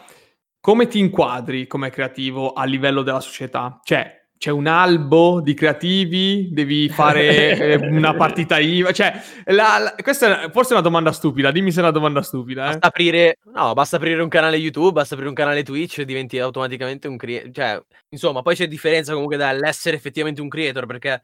come 0.62 0.88
ti 0.88 1.00
inquadri 1.00 1.68
come 1.68 1.90
creativo 1.90 2.54
a 2.54 2.64
livello 2.64 3.02
della 3.02 3.20
società? 3.20 3.82
Cioè, 3.84 4.24
c'è 4.44 4.50
un 4.50 4.68
albo 4.68 5.40
di 5.42 5.54
creativi? 5.54 6.50
Devi 6.52 6.90
fare, 6.90 7.56
ehm, 7.80 7.96
una 7.96 8.14
partita 8.14 8.60
IVA? 8.60 8.92
Cioè, 8.92 9.22
la 9.46 9.78
la 9.78 9.96
questa 10.02 10.44
è 10.44 10.52
forse 10.52 10.72
è 10.72 10.74
una 10.74 10.82
domanda 10.82 11.12
stupida, 11.12 11.52
dimmi 11.52 11.72
se 11.72 11.80
è 11.80 11.82
una 11.84 11.92
domanda 11.92 12.22
stupida, 12.22 12.64
eh. 12.64 12.68
Basta 12.72 12.88
aprire 12.88 13.38
no, 13.54 13.74
basta 13.74 13.96
aprire 13.96 14.22
un 14.22 14.28
canale 14.30 14.58
YouTube, 14.58 14.92
basta 14.92 15.14
aprire 15.14 15.30
un 15.30 15.36
canale 15.36 15.64
Twitch 15.64 16.00
e 16.00 16.06
diventi 16.06 16.40
automaticamente 16.40 17.08
un 17.08 17.16
crea 17.16 17.44
cioè, 17.52 17.82
insomma, 18.10 18.42
poi 18.42 18.56
c'è 18.56 18.68
differenza 18.68 19.12
comunque 19.14 19.38
dall'essere 19.38 19.96
effettivamente 19.96 20.42
un 20.42 20.50
creator, 20.50 20.86
perché 20.86 21.22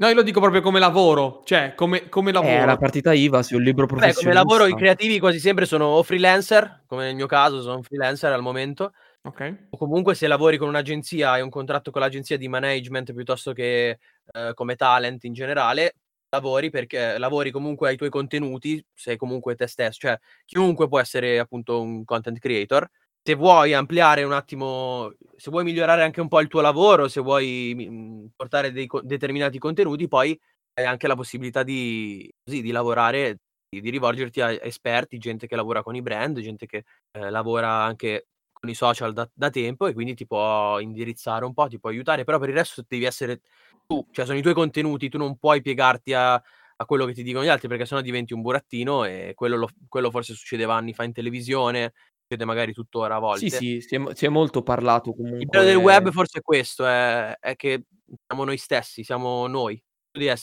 No, 0.00 0.06
io 0.06 0.14
lo 0.14 0.22
dico 0.22 0.38
proprio 0.40 0.60
come 0.60 0.78
lavoro, 0.78 1.42
cioè 1.44 1.74
come 1.74 2.08
come 2.08 2.30
Eh, 2.40 2.64
lavoro. 2.64 2.64
la 2.64 2.76
partita 2.76 3.12
IVA, 3.12 3.42
un 3.50 3.62
libero 3.62 3.86
Beh, 4.00 4.12
come 4.12 4.32
lavoro 4.32 4.66
i 4.66 4.74
creativi 4.76 5.18
quasi 5.18 5.40
sempre 5.40 5.66
sono 5.66 5.86
o 5.86 6.02
freelancer, 6.04 6.84
come 6.86 7.04
nel 7.06 7.16
mio 7.16 7.26
caso 7.26 7.60
sono 7.62 7.76
un 7.76 7.82
freelancer 7.82 8.32
al 8.32 8.42
momento, 8.42 8.92
Okay. 9.26 9.58
o 9.70 9.76
comunque 9.78 10.14
se 10.14 10.26
lavori 10.28 10.58
con 10.58 10.68
un'agenzia, 10.68 11.32
hai 11.32 11.42
un 11.42 11.50
contratto 11.50 11.90
con 11.90 12.00
l'agenzia 12.02 12.36
di 12.38 12.48
management 12.48 13.12
piuttosto 13.14 13.52
che, 13.52 13.98
ehm, 14.32 14.54
come 14.54 14.76
talent 14.76 15.24
in 15.24 15.32
generale, 15.34 15.94
lavori 16.30 16.70
perché 16.70 17.18
lavori 17.18 17.50
comunque 17.50 17.88
ai 17.90 17.96
tuoi 17.96 18.10
contenuti, 18.10 18.84
sei 18.94 19.16
comunque 19.16 19.56
te 19.56 19.66
stesso, 19.66 19.98
cioè 20.00 20.18
chiunque 20.46 20.88
può 20.88 21.00
essere 21.00 21.38
appunto 21.40 21.80
un 21.82 22.04
content 22.04 22.38
creator. 22.38 22.88
Se 23.28 23.34
vuoi 23.34 23.74
ampliare 23.74 24.22
un 24.22 24.32
attimo 24.32 25.12
se 25.36 25.50
vuoi 25.50 25.62
migliorare 25.62 26.02
anche 26.02 26.22
un 26.22 26.28
po' 26.28 26.40
il 26.40 26.48
tuo 26.48 26.62
lavoro, 26.62 27.08
se 27.08 27.20
vuoi 27.20 27.74
mi 27.76 27.86
mhmm, 27.86 28.28
portare 28.34 28.72
dei 28.72 28.86
co 28.86 29.02
determinati 29.02 29.58
contenuti, 29.58 30.08
poi 30.08 30.38
hai 30.72 30.86
anche 30.86 31.06
la 31.06 31.14
possibilità 31.14 31.62
di 31.62 32.26
così, 32.42 32.62
di 32.62 32.70
lavorare 32.70 33.40
di 33.68 33.82
di 33.82 33.90
rivolgerti 33.90 34.40
a 34.40 34.50
esperti, 34.52 35.18
gente 35.18 35.46
che 35.46 35.56
lavora 35.56 35.82
con 35.82 35.94
i 35.94 36.00
brand, 36.00 36.40
gente 36.40 36.64
che, 36.64 36.84
ehm, 37.12 37.28
lavora 37.30 37.68
anche 37.82 38.28
con 38.50 38.70
i 38.70 38.74
social 38.74 39.12
da 39.12 39.28
da 39.34 39.50
tempo 39.50 39.86
e 39.86 39.92
quindi 39.92 40.14
ti 40.14 40.26
può 40.26 40.78
indirizzare 40.80 41.44
un 41.44 41.52
po', 41.52 41.68
ti 41.68 41.78
può 41.78 41.90
aiutare, 41.90 42.24
però 42.24 42.38
per 42.38 42.48
il 42.48 42.54
resto 42.54 42.82
devi 42.88 43.04
essere 43.04 43.42
tu, 43.86 44.06
cioè 44.10 44.24
sono 44.24 44.38
i 44.38 44.42
tuoi 44.42 44.54
contenuti, 44.54 45.10
tu 45.10 45.18
non 45.18 45.36
puoi 45.36 45.60
piegarti 45.60 46.14
a 46.14 46.42
a 46.80 46.84
quello 46.86 47.06
che 47.06 47.12
ti 47.12 47.24
dicono 47.24 47.44
gli 47.44 47.48
altri, 47.48 47.66
perché 47.66 47.84
sennò 47.86 48.00
diventi 48.00 48.32
un 48.34 48.40
burattino 48.40 49.04
e 49.04 49.32
quello 49.34 49.56
lo 49.56 49.68
quello 49.88 50.10
forse 50.12 50.32
succedeva 50.34 50.76
anni 50.76 50.94
fa 50.94 51.02
in 51.04 51.12
televisione, 51.12 51.92
succede 52.28 52.44
magari 52.44 52.72
tuttora 52.74 53.16
a 53.16 53.18
Sì, 53.30 53.50
volte. 53.50 53.50
sì, 53.50 53.80
si 53.80 53.94
è 53.96 54.14
si 54.14 54.24
è 54.26 54.28
molto 54.28 54.62
parlato 54.62 55.12
Il 55.40 55.46
bello 55.46 55.64
del 55.64 55.76
web 55.76 56.10
comunque 56.10 56.10
forse 56.10 56.38
è 56.40 56.42
questo, 56.42 56.84
è 56.84 57.36
è 57.38 57.54
che 57.54 57.84
siamo 58.26 58.44
noi 58.44 58.56
stessi, 58.58 59.04
siamo 59.04 59.46
noi. 59.46 59.80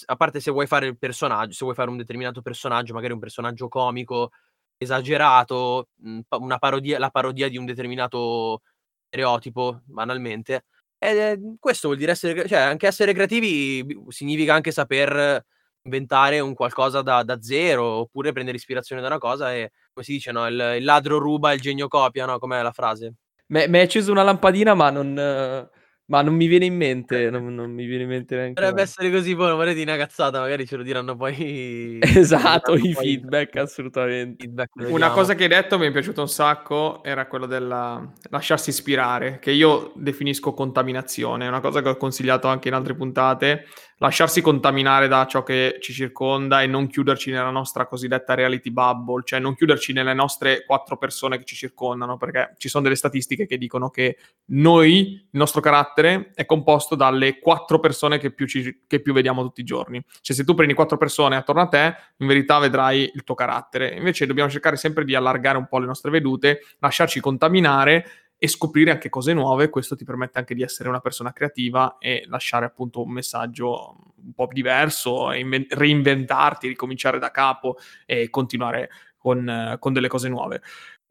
A 0.06 0.15
parte 0.15 0.39
se 0.39 0.51
vuoi 0.51 0.68
fare 0.68 0.88
il 0.88 0.98
personaggio, 0.98 1.51
se 1.51 1.65
vuoi 1.65 1.75
fare 1.75 1.89
un 1.89 1.98
determinato 1.98 2.42
personaggio, 2.42 2.94
magari 2.94 3.12
un 3.12 3.20
personaggio 3.20 3.68
comico, 3.68 4.30
esagerato, 4.77 5.89
mhmm, 5.98 6.22
una 6.39 6.58
parodia 6.60 6.98
la 6.98 7.10
parodia 7.10 7.50
di 7.50 7.58
un 7.58 7.65
determinato 7.65 8.62
stereotipo, 9.08 9.82
banalmente. 9.86 10.63
È 10.98 11.38
questo 11.60 11.88
vuol 11.89 12.00
dire 12.00 12.13
essere 12.13 12.48
cioè 12.48 12.60
anche 12.60 12.88
essere 12.88 13.12
creativi 13.13 13.86
significa 14.08 14.54
anche 14.54 14.72
saper 14.72 15.44
inventare 15.84 16.39
un 16.39 16.54
qualcosa 16.54 17.01
da 17.01 17.22
da 17.24 17.42
zero, 17.42 17.84
oppure 17.86 18.32
prendere 18.32 18.56
ispirazione 18.56 19.01
da 19.01 19.08
una 19.08 19.18
cosa 19.18 19.54
e, 19.54 19.72
come 19.95 20.05
si 20.05 20.11
dice, 20.11 20.31
no, 20.33 20.45
il 20.45 20.75
il 20.77 20.83
ladro 20.83 21.17
ruba, 21.19 21.53
il 21.53 21.61
genio 21.61 21.87
copia, 21.87 22.25
no, 22.25 22.37
com'è 22.37 22.61
la 22.61 22.73
frase? 22.73 23.13
M'è 23.47 23.67
m'è 23.67 23.81
acceso 23.81 24.11
una 24.11 24.23
lampadina 24.23 24.73
ma 24.73 24.89
non 24.89 25.69
ma 26.07 26.21
non 26.21 26.35
mi 26.35 26.47
viene 26.47 26.65
in 26.65 26.75
mente, 26.75 27.29
non 27.29 27.53
non 27.55 27.71
mi 27.71 27.85
viene 27.85 28.03
in 28.03 28.09
mente 28.09 28.35
neanche 28.35 28.53
Dovrebbe 28.59 28.81
essere 28.81 29.09
così, 29.12 29.35
poi 29.35 29.47
non 29.47 29.57
vorrei 29.57 29.74
dì 29.74 29.83
'na 29.85 29.97
cazzata, 29.97 30.39
magari 30.39 30.65
ce 30.67 30.75
lo 30.77 30.83
diranno 30.83 31.15
poi 31.15 32.00
Esatto, 32.01 32.75
i 32.75 32.91
poi 32.93 32.93
feedback, 32.93 33.55
assolutamente. 33.57 34.43
feedback, 34.43 34.71
Una 34.75 34.85
vediamo. 34.85 35.13
cosa 35.13 35.35
che 35.35 35.43
hai 35.43 35.50
detto 35.50 35.77
mi 35.79 35.88
è 35.88 35.91
piaciuta 35.91 36.21
un 36.21 36.27
sacco, 36.27 37.01
era 37.03 37.27
quello 37.27 37.45
della 37.45 38.12
lasciarsi 38.29 38.69
ispirare, 38.71 39.39
che 39.39 39.51
io 39.51 39.93
definisco 39.95 40.53
contaminazione, 40.53 41.45
è 41.45 41.47
una 41.47 41.62
cosa 41.62 41.81
che 41.81 41.89
ho 41.89 41.95
consigliato 41.97 42.47
anche 42.47 42.67
in 42.67 42.74
altre 42.74 42.93
puntate, 42.93 43.65
lasciarsi 44.00 44.41
contaminare 44.41 45.07
da 45.07 45.25
ciò 45.27 45.43
che 45.43 45.77
ci 45.79 45.93
circonda 45.93 46.62
e 46.62 46.67
non 46.67 46.88
chiuderci 46.88 47.31
nella 47.31 47.50
nostra 47.51 47.85
cosiddetta 47.88 48.33
reality 48.33 48.69
bubble, 48.69 49.24
cioè 49.24 49.39
non 49.39 49.55
chiuderci 49.55 49.93
nelle 49.93 50.13
nostre 50.13 50.65
4 50.65 50.97
persone 50.97 51.38
che 51.38 51.45
ci 51.45 51.55
circondano, 51.55 52.17
perché 52.17 52.53
ci 52.57 52.67
son 52.67 52.83
delle 52.83 52.95
statistiche 52.95 53.45
che 53.45 53.57
dicono 53.57 53.89
che 53.89 54.17
noi, 54.47 55.12
il 55.13 55.27
nostro 55.31 55.62
carattere 55.62 55.93
è 56.01 56.45
composto 56.45 56.95
dalle 56.95 57.39
4 57.39 57.79
persone 57.79 58.17
che 58.17 58.31
più 58.31 58.47
ci 58.47 58.83
che 58.87 59.01
più 59.01 59.13
vediamo 59.13 59.41
tutti 59.41 59.61
i 59.61 59.63
giorni. 59.63 60.03
Cioè 60.21 60.35
se 60.35 60.43
tu 60.43 60.53
prendi 60.53 60.73
4 60.73 60.97
persone 60.97 61.35
attorno 61.35 61.61
a 61.61 61.67
te, 61.67 61.95
in 62.17 62.27
verità 62.27 62.59
vedrai 62.59 63.11
il 63.13 63.23
tuo 63.23 63.35
carattere. 63.35 63.95
Invece 63.95 64.25
dobbiamo 64.25 64.49
cercare 64.49 64.75
sempre 64.75 65.05
di 65.05 65.15
allargare 65.15 65.57
un 65.57 65.67
po' 65.67 65.79
le 65.79 65.85
nostre 65.85 66.11
vedute, 66.11 66.61
lasciarci 66.79 67.19
contaminare 67.19 68.05
e 68.37 68.47
scoprire 68.47 68.91
anche 68.91 69.09
cose 69.09 69.33
nuove. 69.33 69.69
Questo 69.69 69.95
ti 69.95 70.03
permette 70.03 70.39
anche 70.39 70.55
di 70.55 70.61
essere 70.61 70.89
una 70.89 70.99
persona 70.99 71.31
creativa 71.31 71.97
e 71.99 72.25
lasciare 72.27 72.65
appunto 72.65 73.01
un 73.01 73.11
messaggio 73.11 74.13
un 74.17 74.33
po' 74.33 74.49
diverso, 74.51 75.31
inven 75.31 75.65
reinventarti, 75.69 76.67
ricominciare 76.67 77.19
da 77.19 77.31
capo 77.31 77.77
e 78.05 78.29
continuare 78.29 78.89
con 79.17 79.77
con 79.79 79.91
delle 79.91 80.07
cose 80.07 80.29
nuove. 80.29 80.61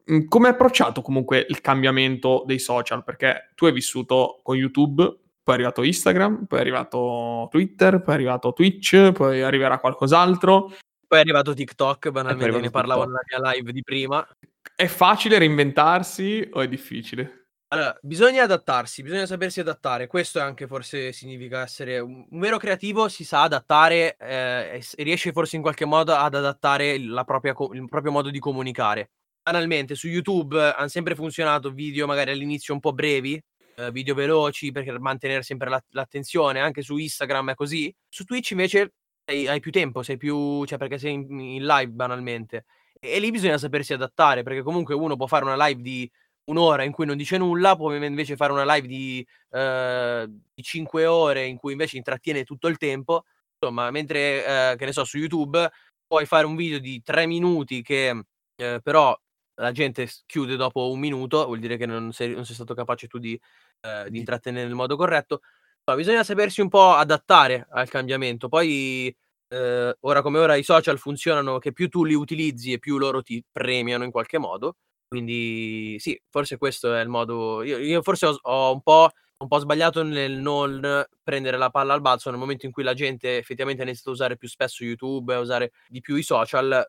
Mhmm, 0.07 0.27
come 0.27 0.47
hai 0.47 0.53
approcciato 0.53 1.01
comunque 1.01 1.45
il 1.49 1.61
cambiamento 1.61 2.43
dei 2.45 2.59
social? 2.59 3.03
Perché 3.03 3.51
tu 3.55 3.65
hai 3.65 3.71
vissuto 3.71 4.39
con 4.43 4.55
YouTube, 4.55 5.03
poi 5.03 5.53
è 5.53 5.57
arrivato 5.57 5.83
Instagram, 5.83 6.45
poi 6.45 6.59
è 6.59 6.61
arrivato 6.61 7.47
Twitter, 7.49 8.01
poi 8.01 8.13
è 8.13 8.17
arrivato 8.17 8.53
Twitch, 8.53 9.11
poi 9.11 9.41
arriverà 9.41 9.79
qualcos'altro. 9.79 10.71
Poi 11.07 11.17
è 11.17 11.21
arrivato 11.21 11.53
TikTok, 11.53 12.07
è 12.07 12.11
banalmente, 12.11 12.45
ne 12.45 12.57
arrivato 12.57 12.71
parlavo 12.71 13.05
TikTok. 13.05 13.25
nella 13.31 13.43
mia 13.43 13.51
live 13.53 13.71
di 13.71 13.83
prima. 13.83 14.27
È 14.75 14.87
facile 14.87 15.37
reinventarsi 15.39 16.49
o 16.53 16.61
è 16.61 16.67
difficile? 16.67 17.47
Allora, 17.69 17.97
bisogna 18.01 18.43
adattarsi, 18.43 19.01
bisogna 19.01 19.25
sapersi 19.25 19.59
adattare. 19.59 20.05
Questo 20.07 20.37
è 20.37 20.41
anche 20.41 20.67
forse 20.67 21.11
significa 21.11 21.61
essere 21.61 21.99
un 21.99 22.25
un 22.29 22.39
vero 22.39 22.57
creativo 22.57 23.07
si 23.07 23.23
sa 23.25 23.41
adattare, 23.41 24.17
ehm, 24.17 24.79
e 24.95 25.03
riesce 25.03 25.31
forse 25.31 25.55
in 25.55 25.61
qualche 25.63 25.85
modo 25.85 26.13
ad 26.13 26.35
adattare 26.35 26.99
la 26.99 27.23
propria 27.23 27.53
co 27.53 27.71
il 27.73 27.85
proprio 27.89 28.11
modo 28.11 28.29
di 28.29 28.39
comunicare. 28.39 29.09
Banalmente 29.47 29.93
su 29.93 30.07
YouTube 30.07 30.59
han 30.75 30.89
sempre 30.89 31.13
funzionato 31.13 31.69
video 31.69 32.07
magari 32.07 32.31
all'inizio 32.31 32.73
un 32.73 32.79
po' 32.79 32.93
brevi, 32.93 33.39
ehm, 33.75 33.91
video 33.91 34.15
veloci 34.15 34.71
per 34.71 34.99
mantenere 34.99 35.43
sempre 35.43 35.69
l'at 35.69 35.85
l'attenzione, 35.91 36.59
anche 36.59 36.81
su 36.81 36.97
Instagram 36.97 37.51
è 37.51 37.53
così. 37.53 37.93
Su 38.09 38.23
Twitch 38.23 38.49
invece 38.51 38.93
hai 39.25 39.45
hai 39.47 39.59
più 39.59 39.69
tempo, 39.71 40.01
sei 40.01 40.17
più 40.17 40.65
cioè 40.65 40.79
perché 40.79 40.97
sei 40.97 41.13
in 41.13 41.39
in 41.39 41.63
live 41.63 41.91
banalmente. 41.91 42.65
E 42.99 43.19
lì 43.19 43.29
bisogna 43.29 43.59
sapersi 43.59 43.93
adattare, 43.93 44.41
perché 44.41 44.63
comunque 44.63 44.95
uno 44.95 45.15
può 45.15 45.27
fare 45.27 45.45
una 45.45 45.63
live 45.67 45.79
di 45.83 46.09
1 46.45 46.57
ora 46.57 46.81
in 46.81 46.91
cui 46.91 47.05
non 47.05 47.15
dice 47.15 47.37
nulla, 47.37 47.75
può 47.75 47.93
inve 47.93 48.07
invece 48.07 48.35
fare 48.35 48.51
una 48.51 48.65
live 48.73 48.87
di, 48.87 49.23
ehm, 49.51 50.25
di 50.55 50.63
5 50.63 51.05
ore 51.05 51.45
in 51.45 51.57
cui 51.57 51.73
invece 51.73 51.97
intrattiene 51.97 52.43
tutto 52.45 52.67
il 52.67 52.77
tempo. 52.77 53.25
Insomma, 53.59 53.91
mentre, 53.91 54.43
ehm, 54.43 54.75
che 54.75 54.85
ne 54.85 54.91
so, 54.91 55.03
su 55.03 55.19
YouTube 55.19 55.69
puoi 56.07 56.25
fare 56.25 56.47
un 56.47 56.55
video 56.55 56.79
di 56.79 56.99
3 57.03 57.27
minuti 57.27 57.83
che, 57.83 58.07
ehm, 58.55 58.79
però 58.81 59.15
la 59.55 59.71
gente 59.71 60.09
chiude 60.25 60.55
dopo 60.55 60.91
1 60.91 60.99
minuto, 60.99 61.45
vuol 61.45 61.59
dire 61.59 61.77
che 61.77 61.85
non 61.85 62.11
sei 62.11 62.33
non 62.33 62.45
sei 62.45 62.55
stato 62.55 62.73
capace 62.73 63.07
tu 63.07 63.17
di 63.17 63.39
ehm, 63.81 64.07
di 64.07 64.17
intrattenere 64.17 64.65
nel 64.65 64.75
modo 64.75 64.95
corretto. 64.97 65.41
No, 65.85 65.95
bisogna 65.95 66.23
sapersi 66.23 66.61
un 66.61 66.69
po' 66.69 66.93
adattare 66.93 67.67
al 67.69 67.89
cambiamento. 67.89 68.49
Poi 68.49 69.15
eh, 69.49 69.95
ora 69.99 70.21
come 70.21 70.39
ora 70.39 70.55
i 70.55 70.63
social 70.63 70.97
funzionano 70.97 71.59
che 71.59 71.71
più 71.73 71.89
tu 71.89 72.03
li 72.03 72.15
utilizzi 72.15 72.73
e 72.73 72.79
più 72.79 72.97
loro 72.97 73.21
ti 73.21 73.43
premiano 73.51 74.03
in 74.03 74.11
qualche 74.11 74.37
modo. 74.39 74.77
Quindi 75.07 75.97
sì, 75.99 76.19
forse 76.29 76.57
questo 76.57 76.93
è 76.95 77.01
il 77.01 77.09
modo. 77.09 77.63
Io, 77.63 77.77
io 77.77 78.01
forse 78.01 78.25
ho, 78.25 78.37
ho 78.41 78.73
un, 78.73 78.81
po', 78.81 79.09
un, 79.37 79.47
po', 79.47 79.59
sbagliato 79.59 80.03
nel 80.03 80.33
non 80.33 81.05
prendere 81.23 81.57
la 81.57 81.69
palla 81.69 81.93
al 81.93 82.01
balzo 82.01 82.29
nel 82.31 82.39
momento 82.39 82.65
in 82.65 82.71
cui 82.71 82.83
la 82.83 82.93
gente 82.95 83.37
effettivamente 83.37 83.81
ha 83.81 83.85
iniziato 83.85 84.09
a 84.09 84.13
usare 84.13 84.37
più 84.37 84.47
spesso 84.47 84.83
YouTube, 84.83 85.35
a 85.35 85.39
usare 85.39 85.71
di 85.87 86.01
più 86.01 86.15
i 86.15 86.23
social. 86.23 86.83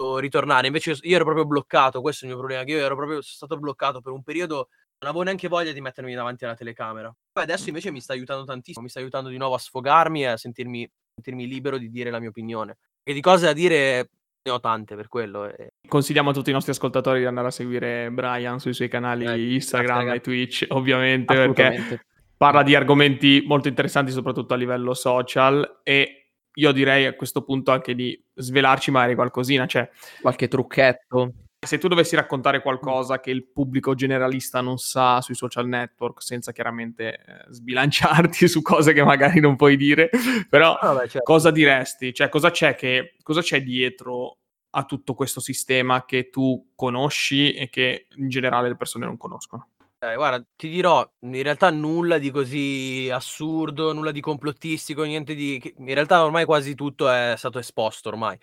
Ritornare 0.00 0.68
invece 0.68 0.96
io 1.00 1.14
ero 1.16 1.24
proprio 1.24 1.44
bloccato. 1.44 2.00
Questo 2.00 2.24
è 2.24 2.28
il 2.28 2.34
mio 2.34 2.40
problema. 2.40 2.64
Che 2.64 2.72
io 2.72 2.84
ero 2.84 2.94
proprio 2.94 3.20
stato 3.20 3.56
bloccato 3.58 4.00
per 4.00 4.12
un 4.12 4.22
periodo 4.22 4.68
non 5.00 5.10
avevo 5.10 5.22
neanche 5.22 5.48
voglia 5.48 5.72
di 5.72 5.80
mettermi 5.80 6.14
davanti 6.14 6.44
alla 6.44 6.54
telecamera. 6.54 7.14
Poi 7.32 7.42
adesso 7.42 7.68
invece 7.68 7.90
mi 7.90 8.00
sta 8.00 8.12
aiutando 8.12 8.44
tantissimo, 8.44 8.84
mi 8.84 8.90
sta 8.90 9.00
aiutando 9.00 9.28
di 9.28 9.36
nuovo 9.36 9.54
a 9.54 9.58
sfogarmi 9.58 10.22
e 10.22 10.26
a 10.26 10.36
sentirmi, 10.36 10.88
sentirmi 11.14 11.46
libero 11.46 11.78
di 11.78 11.90
dire 11.90 12.10
la 12.10 12.18
mia 12.18 12.28
opinione. 12.28 12.78
E 13.02 13.12
di 13.12 13.20
cose 13.20 13.46
da 13.46 13.52
dire 13.52 14.10
ne 14.42 14.50
ho 14.50 14.60
tante 14.60 14.96
per 14.96 15.08
quello. 15.08 15.48
E... 15.48 15.74
Consigliamo 15.86 16.30
a 16.30 16.32
tutti 16.32 16.50
i 16.50 16.52
nostri 16.52 16.72
ascoltatori 16.72 17.20
di 17.20 17.26
andare 17.26 17.48
a 17.48 17.52
seguire 17.52 18.10
Brian 18.10 18.58
sui 18.58 18.74
suoi 18.74 18.88
canali 18.88 19.24
eh, 19.24 19.54
Instagram 19.54 20.10
e 20.10 20.20
Twitch, 20.20 20.66
ovviamente, 20.68 21.34
perché 21.34 22.06
parla 22.36 22.62
di 22.62 22.74
argomenti 22.74 23.44
molto 23.46 23.68
interessanti, 23.68 24.10
soprattutto 24.10 24.54
a 24.54 24.56
livello 24.56 24.94
social. 24.94 25.80
E 25.84 26.17
io 26.58 26.72
direi 26.72 27.06
a 27.06 27.14
questo 27.14 27.42
punto 27.42 27.70
anche 27.70 27.94
di 27.94 28.20
svelarci 28.34 28.90
magari 28.90 29.14
qualcosina, 29.14 29.66
cioè 29.66 29.88
qualche 30.20 30.48
trucchetto. 30.48 31.32
Se 31.66 31.78
tu 31.78 31.88
dovessi 31.88 32.14
raccontare 32.14 32.62
qualcosa 32.62 33.20
che 33.20 33.30
il 33.30 33.48
pubblico 33.48 33.94
generalista 33.94 34.60
non 34.60 34.78
sa 34.78 35.20
sui 35.20 35.34
social 35.34 35.66
network, 35.66 36.22
senza 36.22 36.52
chiaramente 36.52 37.14
eh, 37.14 37.44
sbilanciarti 37.50 38.46
su 38.48 38.62
cose 38.62 38.92
che 38.92 39.02
magari 39.02 39.40
non 39.40 39.56
puoi 39.56 39.76
dire, 39.76 40.10
però 40.48 40.74
ah, 40.74 40.94
beh, 40.94 41.08
certo. 41.08 41.22
cosa 41.22 41.50
diresti? 41.50 42.12
Cioè, 42.12 42.28
cosa 42.28 42.50
c'è, 42.50 42.74
che, 42.74 43.14
cosa 43.22 43.40
c'è 43.40 43.62
dietro 43.62 44.38
a 44.70 44.84
tutto 44.84 45.14
questo 45.14 45.40
sistema 45.40 46.04
che 46.04 46.28
tu 46.28 46.72
conosci 46.74 47.52
e 47.54 47.68
che 47.68 48.06
in 48.16 48.28
generale 48.28 48.68
le 48.68 48.76
persone 48.76 49.06
non 49.06 49.16
conoscono? 49.16 49.70
Eh, 50.00 50.14
guarda, 50.14 50.44
ti 50.54 50.68
dirò, 50.68 51.04
in 51.22 51.42
realtà 51.42 51.70
nulla 51.70 52.18
di 52.18 52.30
così 52.30 53.08
assurdo, 53.12 53.92
nulla 53.92 54.12
di 54.12 54.20
complottistico, 54.20 55.02
niente 55.02 55.34
di... 55.34 55.60
In 55.78 55.92
realtà 55.92 56.22
ormai 56.24 56.44
quasi 56.44 56.76
tutto 56.76 57.08
è 57.10 57.34
stato 57.36 57.58
esposto 57.58 58.08
ormai. 58.08 58.38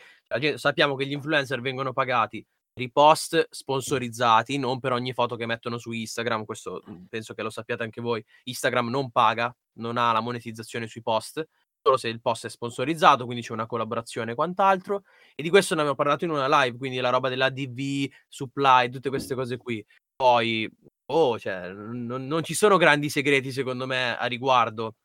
sappiamo 0.55 0.95
che 0.95 1.05
gli 1.07 1.13
influencer 1.13 1.61
vengono 1.61 1.93
pagati 1.93 2.45
ripost 2.77 3.47
sponsorizzati, 3.51 4.57
non 4.57 4.79
per 4.81 4.91
ogni 4.91 5.13
foto 5.13 5.37
che 5.37 5.45
mettono 5.45 5.77
su 5.77 5.91
Instagram, 5.93 6.43
questo 6.43 6.81
mhmm, 6.85 7.05
penso 7.07 7.33
che 7.33 7.41
lo 7.41 7.49
sappiate 7.49 7.83
anche 7.83 8.01
voi, 8.01 8.21
Instagram 8.43 8.89
non 8.89 9.11
paga, 9.11 9.55
non 9.75 9.95
ha 9.97 10.11
la 10.11 10.19
monetizzazione 10.19 10.85
sui 10.85 11.01
post, 11.01 11.47
solo 11.81 11.95
se 11.95 12.09
il 12.09 12.19
post 12.19 12.47
è 12.47 12.49
sponsorizzato, 12.49 13.23
quindi 13.23 13.43
c'è 13.43 13.53
una 13.53 13.65
collaborazione 13.65 14.33
e 14.33 14.35
quant'altro, 14.35 15.03
e 15.35 15.41
di 15.41 15.49
questo 15.49 15.73
ne 15.73 15.81
abbiamo 15.81 15.95
parlato 15.97 16.25
in 16.25 16.31
una 16.31 16.63
live, 16.63 16.77
quindi 16.77 16.99
la 16.99 17.11
roba 17.11 17.29
dell'ADV, 17.29 18.09
supply, 18.27 18.89
tutte 18.89 19.07
queste 19.07 19.35
cose 19.35 19.55
qui. 19.55 19.85
Poi, 20.15 20.69
oh, 21.07 21.37
cioè, 21.37 21.69
non, 21.71 22.25
non 22.25 22.43
ci 22.43 22.53
sono 22.53 22.77
grandi 22.77 23.09
segreti 23.09 23.51
secondo 23.51 23.85
me 23.85 24.17
a 24.17 24.25
riguardo. 24.25 24.95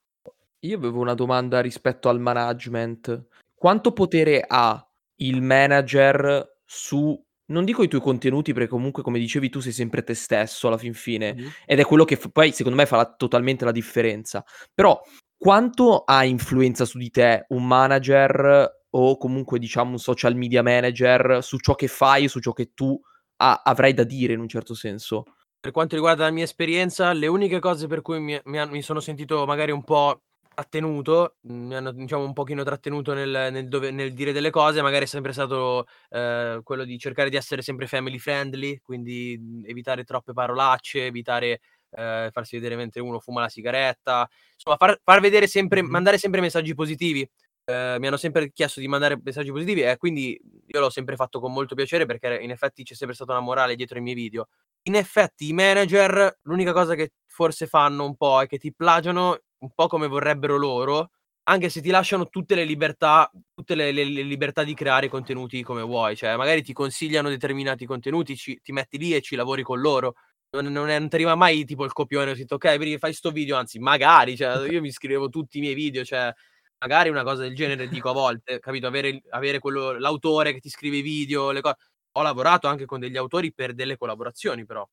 Io 0.60 0.76
avevo 0.76 1.00
una 1.00 1.14
domanda 1.14 1.60
rispetto 1.60 2.08
al 2.08 2.20
management. 2.20 3.26
Quanto 3.54 3.92
potere 3.92 4.44
ha 4.46 4.86
il 5.16 5.42
manager 5.42 6.58
su 6.64 7.20
non 7.50 7.64
dico 7.64 7.82
i 7.82 7.88
tuoi 7.88 8.00
contenuti, 8.00 8.52
perché 8.52 8.68
comunque, 8.68 9.02
come 9.02 9.18
dicevi 9.18 9.50
tu, 9.50 9.60
sei 9.60 9.72
sempre 9.72 10.02
te 10.02 10.14
stesso 10.14 10.68
alla 10.68 10.78
fin 10.78 10.94
fine, 10.94 11.34
mm-hmm. 11.34 11.48
ed 11.66 11.80
è 11.80 11.84
quello 11.84 12.04
che 12.04 12.16
f- 12.16 12.30
poi 12.30 12.52
secondo 12.52 12.78
me 12.78 12.86
fa 12.86 12.96
la, 12.96 13.12
totalmente 13.12 13.64
la 13.64 13.72
differenza. 13.72 14.44
Però, 14.72 15.00
quanto 15.36 16.04
ha 16.04 16.24
influenza 16.24 16.84
su 16.84 16.98
di 16.98 17.10
te 17.10 17.46
un 17.48 17.66
manager 17.66 18.82
o 18.90 19.16
comunque 19.16 19.58
diciamo 19.58 19.92
un 19.92 19.98
social 19.98 20.36
media 20.36 20.62
manager 20.62 21.42
su 21.42 21.58
ciò 21.58 21.74
che 21.74 21.88
fai, 21.88 22.28
su 22.28 22.40
ciò 22.40 22.52
che 22.52 22.72
tu 22.72 23.00
ha- 23.40 23.62
avrai 23.64 23.94
da 23.94 24.04
dire 24.04 24.32
in 24.34 24.40
un 24.40 24.48
certo 24.48 24.74
senso? 24.74 25.24
Per 25.60 25.72
quanto 25.72 25.94
riguarda 25.94 26.24
la 26.24 26.30
mia 26.30 26.44
esperienza, 26.44 27.12
le 27.12 27.26
uniche 27.26 27.58
cose 27.58 27.86
per 27.86 28.00
cui 28.00 28.18
mi, 28.18 28.38
mi, 28.44 28.66
mi 28.70 28.80
sono 28.82 28.98
sentito 29.00 29.44
magari 29.44 29.70
un 29.72 29.84
po' 29.84 30.22
trattenuto, 30.54 31.36
mhmm, 31.42 31.66
mi 31.66 31.74
hanno 31.76 31.92
diciamo 31.92 32.24
un 32.24 32.32
pochino 32.32 32.62
trattenuto 32.64 33.12
nel 33.12 33.48
nel 33.52 33.68
dove 33.68 33.90
nel 33.90 34.14
dire 34.14 34.32
delle 34.32 34.48
cose, 34.50 34.80
magari 34.80 35.04
è 35.04 35.06
sempre 35.06 35.32
stato, 35.32 35.86
ehm, 36.10 36.62
quello 36.62 36.84
di 36.84 36.98
cercare 36.98 37.28
di 37.28 37.36
essere 37.36 37.60
sempre 37.60 37.86
family 37.86 38.18
friendly, 38.18 38.78
quindi, 38.82 39.36
mhmm, 39.38 39.64
evitare 39.66 40.04
troppe 40.04 40.32
parolacce, 40.32 41.04
evitare, 41.06 41.60
ehm, 41.90 42.30
farsi 42.30 42.56
vedere 42.56 42.76
mentre 42.76 43.02
uno 43.02 43.20
fuma 43.20 43.42
la 43.42 43.48
sigaretta, 43.50 44.26
insomma 44.54 44.76
far 44.78 44.98
far 45.04 45.20
vedere 45.20 45.46
sempre 45.46 45.82
mandare 45.82 46.16
sempre 46.16 46.40
messaggi 46.40 46.74
positivi. 46.74 47.28
Ehm, 47.70 48.00
mi 48.00 48.06
hanno 48.08 48.16
sempre 48.16 48.52
chiesto 48.52 48.80
di 48.80 48.88
mandare 48.88 49.20
messaggi 49.22 49.50
positivi 49.50 49.82
e 49.82 49.96
quindi 49.96 50.38
io 50.66 50.80
l'ho 50.80 50.90
sempre 50.90 51.16
fatto 51.16 51.40
con 51.40 51.52
molto 51.52 51.74
piacere 51.74 52.06
perché 52.06 52.38
in 52.40 52.50
effetti 52.50 52.82
c'è 52.82 52.94
sempre 52.94 53.14
stata 53.14 53.32
una 53.32 53.40
morale 53.40 53.76
dietro 53.76 53.98
i 53.98 54.00
miei 54.02 54.14
video. 54.14 54.48
In 54.84 54.94
effetti 54.96 55.48
i 55.48 55.52
manager 55.52 56.38
l'unica 56.42 56.72
cosa 56.72 56.94
che 56.94 57.12
forse 57.26 57.66
fanno 57.66 58.04
un 58.04 58.16
po' 58.16 58.40
è 58.40 58.46
che 58.46 58.58
ti 58.58 58.72
plagiano 58.74 59.38
un 59.58 59.70
po' 59.74 59.86
come 59.86 60.06
vorrebbero 60.08 60.56
loro, 60.56 61.10
anche 61.44 61.68
se 61.68 61.80
ti 61.80 61.90
lasciano 61.90 62.28
tutte 62.28 62.54
le 62.54 62.64
libertà, 62.64 63.30
tutte 63.54 63.74
le, 63.74 63.92
le, 63.92 64.04
le 64.04 64.22
libertà 64.22 64.64
di 64.64 64.74
creare 64.74 65.08
contenuti 65.08 65.62
come 65.62 65.82
vuoi, 65.82 66.16
cioè 66.16 66.36
magari 66.36 66.62
ti 66.62 66.72
consigliano 66.72 67.28
determinati 67.28 67.86
contenuti, 67.86 68.36
ci, 68.36 68.60
ti 68.62 68.72
metti 68.72 68.98
lì 68.98 69.14
e 69.14 69.20
ci 69.20 69.36
lavori 69.36 69.62
con 69.62 69.80
loro. 69.80 70.14
Non, 70.52 70.66
non, 70.66 70.88
è, 70.88 70.98
non 70.98 71.08
ti 71.08 71.14
arriva 71.14 71.36
mai 71.36 71.64
tipo 71.64 71.84
il 71.84 71.92
copione, 71.92 72.32
ho 72.32 72.34
detto 72.34 72.56
ok, 72.56 72.98
fai 72.98 73.12
sto 73.12 73.30
video, 73.30 73.56
anzi 73.56 73.78
magari, 73.78 74.36
cioè, 74.36 74.68
io 74.68 74.80
mi 74.80 74.90
scrivevo 74.90 75.28
tutti 75.28 75.58
i 75.58 75.60
miei 75.60 75.74
video, 75.74 76.04
cioè 76.04 76.32
magari 76.80 77.10
una 77.10 77.22
cosa 77.22 77.42
del 77.42 77.54
genere 77.54 77.88
dico 77.88 78.10
a 78.10 78.12
volte, 78.12 78.58
capito? 78.58 78.86
Avere, 78.86 79.22
avere 79.30 79.58
quello, 79.58 79.98
l'autore 79.98 80.52
che 80.52 80.60
ti 80.60 80.70
scrive 80.70 80.96
i 80.96 81.02
video, 81.02 81.50
le 81.50 81.60
cose. 81.60 81.76
Ho 82.12 82.22
lavorato 82.22 82.66
anche 82.66 82.86
con 82.86 82.98
degli 82.98 83.16
autori 83.16 83.52
per 83.52 83.74
delle 83.74 83.96
collaborazioni, 83.96 84.64
però 84.64 84.86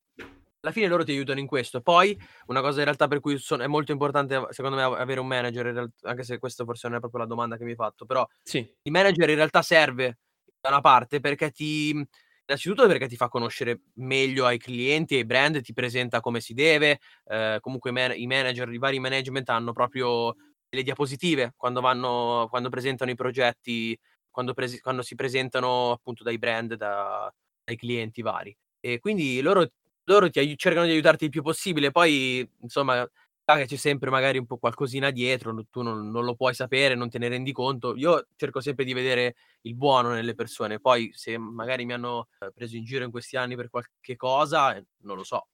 alla 0.60 0.72
fine 0.72 0.86
loro 0.86 1.04
ti 1.04 1.12
aiutano 1.12 1.40
in 1.40 1.46
questo. 1.46 1.80
Poi, 1.80 2.16
una 2.46 2.60
cosa 2.60 2.78
in 2.78 2.84
realtà 2.84 3.08
per 3.08 3.20
cui 3.20 3.38
son- 3.38 3.60
è 3.60 3.66
molto 3.66 3.92
importante, 3.92 4.46
secondo 4.50 4.76
me, 4.76 4.82
avere 4.82 5.18
un 5.18 5.26
manager, 5.26 5.66
real- 5.66 5.92
anche 6.02 6.22
se 6.22 6.38
questa 6.38 6.64
forse 6.64 6.88
non 6.88 6.96
è 6.96 7.00
proprio 7.00 7.22
la 7.22 7.26
domanda 7.26 7.56
che 7.56 7.64
mi 7.64 7.70
hai 7.70 7.76
fatto, 7.76 8.04
però 8.04 8.26
sì. 8.42 8.58
il 8.58 8.92
manager 8.92 9.28
in 9.30 9.36
realtà 9.36 9.62
serve 9.62 10.18
da 10.60 10.68
una 10.68 10.80
parte 10.80 11.20
perché 11.20 11.50
ti... 11.50 12.06
Innanzitutto 12.50 12.86
perché 12.86 13.08
ti 13.08 13.16
fa 13.16 13.28
conoscere 13.28 13.82
meglio 13.96 14.46
ai 14.46 14.56
clienti 14.56 15.16
ai 15.16 15.26
brand, 15.26 15.60
ti 15.60 15.74
presenta 15.74 16.20
come 16.20 16.40
si 16.40 16.54
deve, 16.54 16.98
eh, 17.26 17.58
comunque 17.60 17.90
man- 17.90 18.14
i 18.16 18.26
manager, 18.26 18.72
i 18.72 18.78
vari 18.78 18.98
management 18.98 19.50
hanno 19.50 19.72
proprio 19.72 20.34
le 20.70 20.82
diapositive 20.82 21.54
quando, 21.56 21.80
vanno, 21.80 22.46
quando 22.50 22.68
presentano 22.68 23.10
i 23.10 23.14
progetti, 23.14 23.98
quando, 24.30 24.54
presi- 24.54 24.80
quando 24.80 25.02
si 25.02 25.14
presentano 25.14 25.92
appunto 25.92 26.22
dai 26.22 26.38
brand, 26.38 26.74
da- 26.74 27.32
dai 27.64 27.76
clienti 27.76 28.22
vari. 28.22 28.56
E 28.80 28.98
quindi 29.00 29.40
loro 29.40 29.66
loro 30.08 30.30
ti 30.30 30.56
cercano 30.56 30.86
di 30.86 30.92
aiutarti 30.92 31.24
il 31.24 31.30
più 31.30 31.42
possibile, 31.42 31.90
poi 31.90 32.48
insomma 32.62 33.06
che 33.44 33.66
c'è 33.66 33.76
sempre 33.76 34.10
magari 34.10 34.36
un 34.36 34.46
po' 34.46 34.58
qualcosina 34.58 35.10
dietro, 35.10 35.54
tu 35.70 35.80
non, 35.82 36.10
non, 36.10 36.24
lo 36.24 36.34
puoi 36.34 36.52
sapere, 36.52 36.94
non 36.94 37.08
te 37.08 37.18
ne 37.18 37.28
rendi 37.28 37.52
conto. 37.52 37.96
Io 37.96 38.26
cerco 38.36 38.60
sempre 38.60 38.84
di 38.84 38.92
vedere 38.92 39.36
il 39.62 39.74
buono 39.74 40.10
nelle 40.10 40.34
persone, 40.34 40.80
poi 40.80 41.10
se 41.14 41.38
magari 41.38 41.86
mi 41.86 41.94
hanno 41.94 42.28
eh, 42.40 42.50
preso 42.52 42.76
in 42.76 42.84
giro 42.84 43.04
in 43.04 43.10
questi 43.10 43.36
anni 43.36 43.56
per 43.56 43.70
qualche 43.70 44.16
cosa, 44.16 44.76
eh, 44.76 44.84
non 45.02 45.16
lo 45.16 45.24
so. 45.24 45.46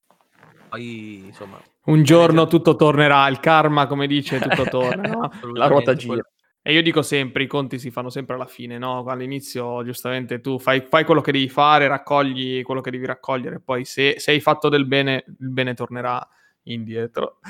Poi 0.69 1.27
insomma... 1.27 1.61
Un 1.87 2.03
giorno 2.03 2.47
tutto 2.47 2.77
tornerà, 2.77 3.29
il 3.29 3.41
karma 3.41 3.87
come 3.87 4.07
dice 4.07 4.39
tutto 4.39 4.65
torna, 4.71 5.09
no? 5.09 5.31
la 5.53 5.67
ruota 5.67 5.95
gira. 5.95 6.23
E 6.67 6.73
io 6.73 6.81
dico 6.81 7.03
sempre, 7.03 7.43
i 7.43 7.47
conti 7.47 7.79
si 7.79 7.91
fanno 7.91 8.09
sempre 8.09 8.37
alla 8.37 8.47
fine, 8.47 8.79
no? 8.79 9.05
All'inizio, 9.05 9.85
giustamente, 9.85 10.41
tu 10.41 10.59
fai, 10.59 10.81
fai 10.81 11.05
quello 11.05 11.21
che 11.21 11.31
devi 11.31 11.51
fare, 11.51 11.89
raccogli 11.89 12.63
quello 12.63 12.81
che 12.81 12.91
devi 12.91 13.05
raccogliere, 13.05 13.61
poi 13.61 13.85
se, 13.85 14.15
se 14.17 14.31
hai 14.31 14.41
fatto 14.41 14.71
del 14.71 14.87
bene, 14.87 15.25
il 15.27 15.51
bene 15.51 15.75
tornerà 15.75 16.27
indietro. 16.63 17.41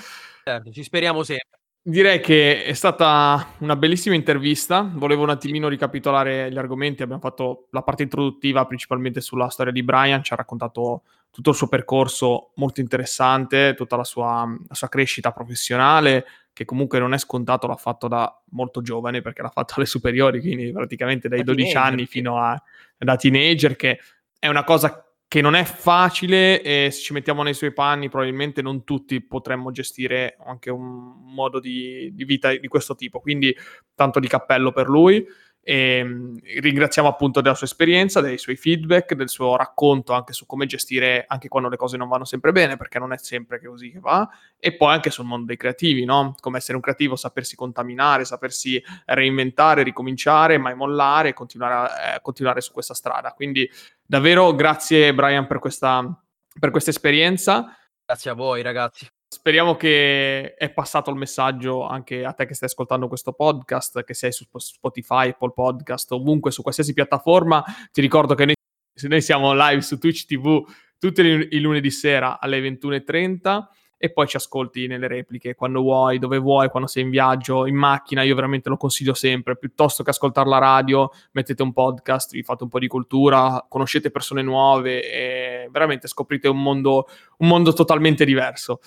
Certo, 0.42 0.72
ci 0.72 0.82
speriamo 0.82 1.22
sempre. 1.22 1.60
Direi 1.80 2.18
che 2.20 2.64
è 2.64 2.72
stata 2.72 3.54
una 3.58 3.76
bellissima 3.76 4.14
intervista. 4.14 4.90
Volevo 4.92 5.22
un 5.22 5.30
attimino 5.30 5.68
ricapitolare 5.68 6.50
gli 6.50 6.58
argomenti. 6.58 7.02
Abbiamo 7.02 7.20
fatto 7.20 7.68
la 7.70 7.82
parte 7.82 8.02
introduttiva 8.02 8.66
principalmente 8.66 9.20
sulla 9.20 9.48
storia 9.48 9.72
di 9.72 9.82
Brian, 9.82 10.24
ci 10.24 10.32
ha 10.32 10.36
raccontato 10.36 11.02
tutto 11.34 11.50
il 11.50 11.56
suo 11.56 11.66
percorso 11.66 12.52
molto 12.54 12.80
interessante, 12.80 13.74
tutta 13.74 13.96
la 13.96 14.04
sua, 14.04 14.46
la 14.68 14.74
sua 14.74 14.88
crescita 14.88 15.32
professionale, 15.32 16.24
che 16.52 16.64
comunque 16.64 17.00
non 17.00 17.12
è 17.12 17.18
scontato, 17.18 17.66
l'ha 17.66 17.74
fatto 17.74 18.06
da 18.06 18.40
molto 18.50 18.82
giovane 18.82 19.20
perché 19.20 19.42
l'ha 19.42 19.48
fatto 19.48 19.74
alle 19.76 19.86
superiori, 19.86 20.38
quindi 20.38 20.70
praticamente 20.70 21.26
dai 21.26 21.42
da 21.42 21.46
12 21.46 21.72
teenager, 21.72 21.92
anni 21.92 22.06
fino 22.06 22.38
a 22.38 22.62
da 22.96 23.16
teenager, 23.16 23.74
che 23.74 23.98
è 24.38 24.46
una 24.46 24.62
cosa 24.62 25.04
che 25.26 25.40
non 25.40 25.56
è 25.56 25.64
facile 25.64 26.62
e 26.62 26.92
se 26.92 27.00
ci 27.00 27.12
mettiamo 27.12 27.42
nei 27.42 27.54
suoi 27.54 27.72
panni 27.72 28.08
probabilmente 28.08 28.62
non 28.62 28.84
tutti 28.84 29.20
potremmo 29.20 29.72
gestire 29.72 30.36
anche 30.46 30.70
un 30.70 31.14
modo 31.34 31.58
di, 31.58 32.12
di 32.14 32.24
vita 32.24 32.56
di 32.56 32.68
questo 32.68 32.94
tipo, 32.94 33.18
quindi 33.18 33.52
tanto 33.96 34.20
di 34.20 34.28
cappello 34.28 34.70
per 34.70 34.86
lui 34.86 35.26
E 35.66 36.04
mm, 36.04 36.36
ringraziamo 36.60 37.08
appunto 37.08 37.40
della 37.40 37.54
sua 37.54 37.66
esperienza, 37.66 38.20
dei 38.20 38.36
suoi 38.36 38.56
feedback, 38.56 39.14
del 39.14 39.30
suo 39.30 39.56
racconto 39.56 40.12
anche 40.12 40.34
su 40.34 40.44
come 40.44 40.66
gestire 40.66 41.24
anche 41.26 41.48
quando 41.48 41.70
le 41.70 41.76
cose 41.76 41.96
non 41.96 42.06
vanno 42.08 42.26
sempre 42.26 42.52
bene, 42.52 42.76
perché 42.76 42.98
non 42.98 43.12
è 43.12 43.16
sempre 43.16 43.60
così 43.64 43.90
che 43.90 43.98
va, 43.98 44.28
e 44.58 44.76
poi 44.76 44.92
anche 44.92 45.10
sul 45.10 45.24
mondo 45.24 45.46
dei 45.46 45.56
creativi, 45.56 46.04
no? 46.04 46.34
Come 46.38 46.58
essere 46.58 46.76
un 46.76 46.82
creativo, 46.82 47.16
sapersi 47.16 47.56
contaminare, 47.56 48.26
sapersi 48.26 48.82
reinventare, 49.06 49.82
ricominciare, 49.82 50.58
mai 50.58 50.74
mollare 50.74 51.30
e 51.30 51.32
continuare, 51.32 52.16
eh, 52.16 52.20
continuare 52.20 52.60
su 52.60 52.72
questa 52.72 52.94
strada. 52.94 53.32
Quindi 53.32 53.68
davvero 54.04 54.54
grazie 54.54 55.14
Brian 55.14 55.46
per 55.46 55.58
questa, 55.58 56.22
per 56.60 56.70
questa 56.70 56.90
esperienza. 56.90 57.74
Grazie 58.04 58.30
a 58.30 58.34
voi 58.34 58.60
ragazzi. 58.60 59.08
Speriamo 59.34 59.74
che 59.74 60.54
è 60.54 60.70
passato 60.70 61.10
il 61.10 61.16
messaggio 61.16 61.84
anche 61.84 62.24
a 62.24 62.32
te 62.32 62.46
che 62.46 62.54
stai 62.54 62.68
ascoltando 62.68 63.08
questo 63.08 63.32
podcast, 63.32 64.04
che 64.04 64.14
sei 64.14 64.30
su 64.30 64.46
Spotify, 64.54 65.30
Apple 65.30 65.50
Podcast, 65.52 66.12
ovunque, 66.12 66.52
su 66.52 66.62
qualsiasi 66.62 66.92
piattaforma. 66.92 67.64
Ti 67.90 68.00
ricordo 68.00 68.36
che 68.36 68.44
noi, 68.44 68.54
noi 69.08 69.20
siamo 69.20 69.52
live 69.52 69.80
su 69.80 69.98
Twitch 69.98 70.26
TV 70.26 70.64
tutti 71.00 71.20
i 71.20 71.58
lunedì 71.58 71.90
sera 71.90 72.38
alle 72.38 72.60
21.30 72.60 73.64
e 73.98 74.12
poi 74.12 74.28
ci 74.28 74.36
ascolti 74.36 74.86
nelle 74.86 75.08
repliche 75.08 75.56
quando 75.56 75.80
vuoi, 75.80 76.20
dove 76.20 76.38
vuoi, 76.38 76.68
quando 76.68 76.88
sei 76.88 77.02
in 77.02 77.10
viaggio, 77.10 77.66
in 77.66 77.74
macchina, 77.74 78.22
io 78.22 78.36
veramente 78.36 78.68
lo 78.68 78.76
consiglio 78.76 79.14
sempre, 79.14 79.56
piuttosto 79.56 80.04
che 80.04 80.10
ascoltare 80.10 80.48
la 80.48 80.58
radio, 80.58 81.10
mettete 81.32 81.60
un 81.64 81.72
podcast, 81.72 82.30
vi 82.30 82.44
fate 82.44 82.62
un 82.62 82.68
po' 82.68 82.78
di 82.78 82.86
cultura, 82.86 83.66
conoscete 83.68 84.12
persone 84.12 84.42
nuove 84.42 85.02
e 85.10 85.68
veramente 85.72 86.06
scoprite 86.06 86.46
un 86.46 86.62
mondo, 86.62 87.08
un 87.38 87.48
mondo 87.48 87.72
totalmente 87.72 88.24
diverso. 88.24 88.78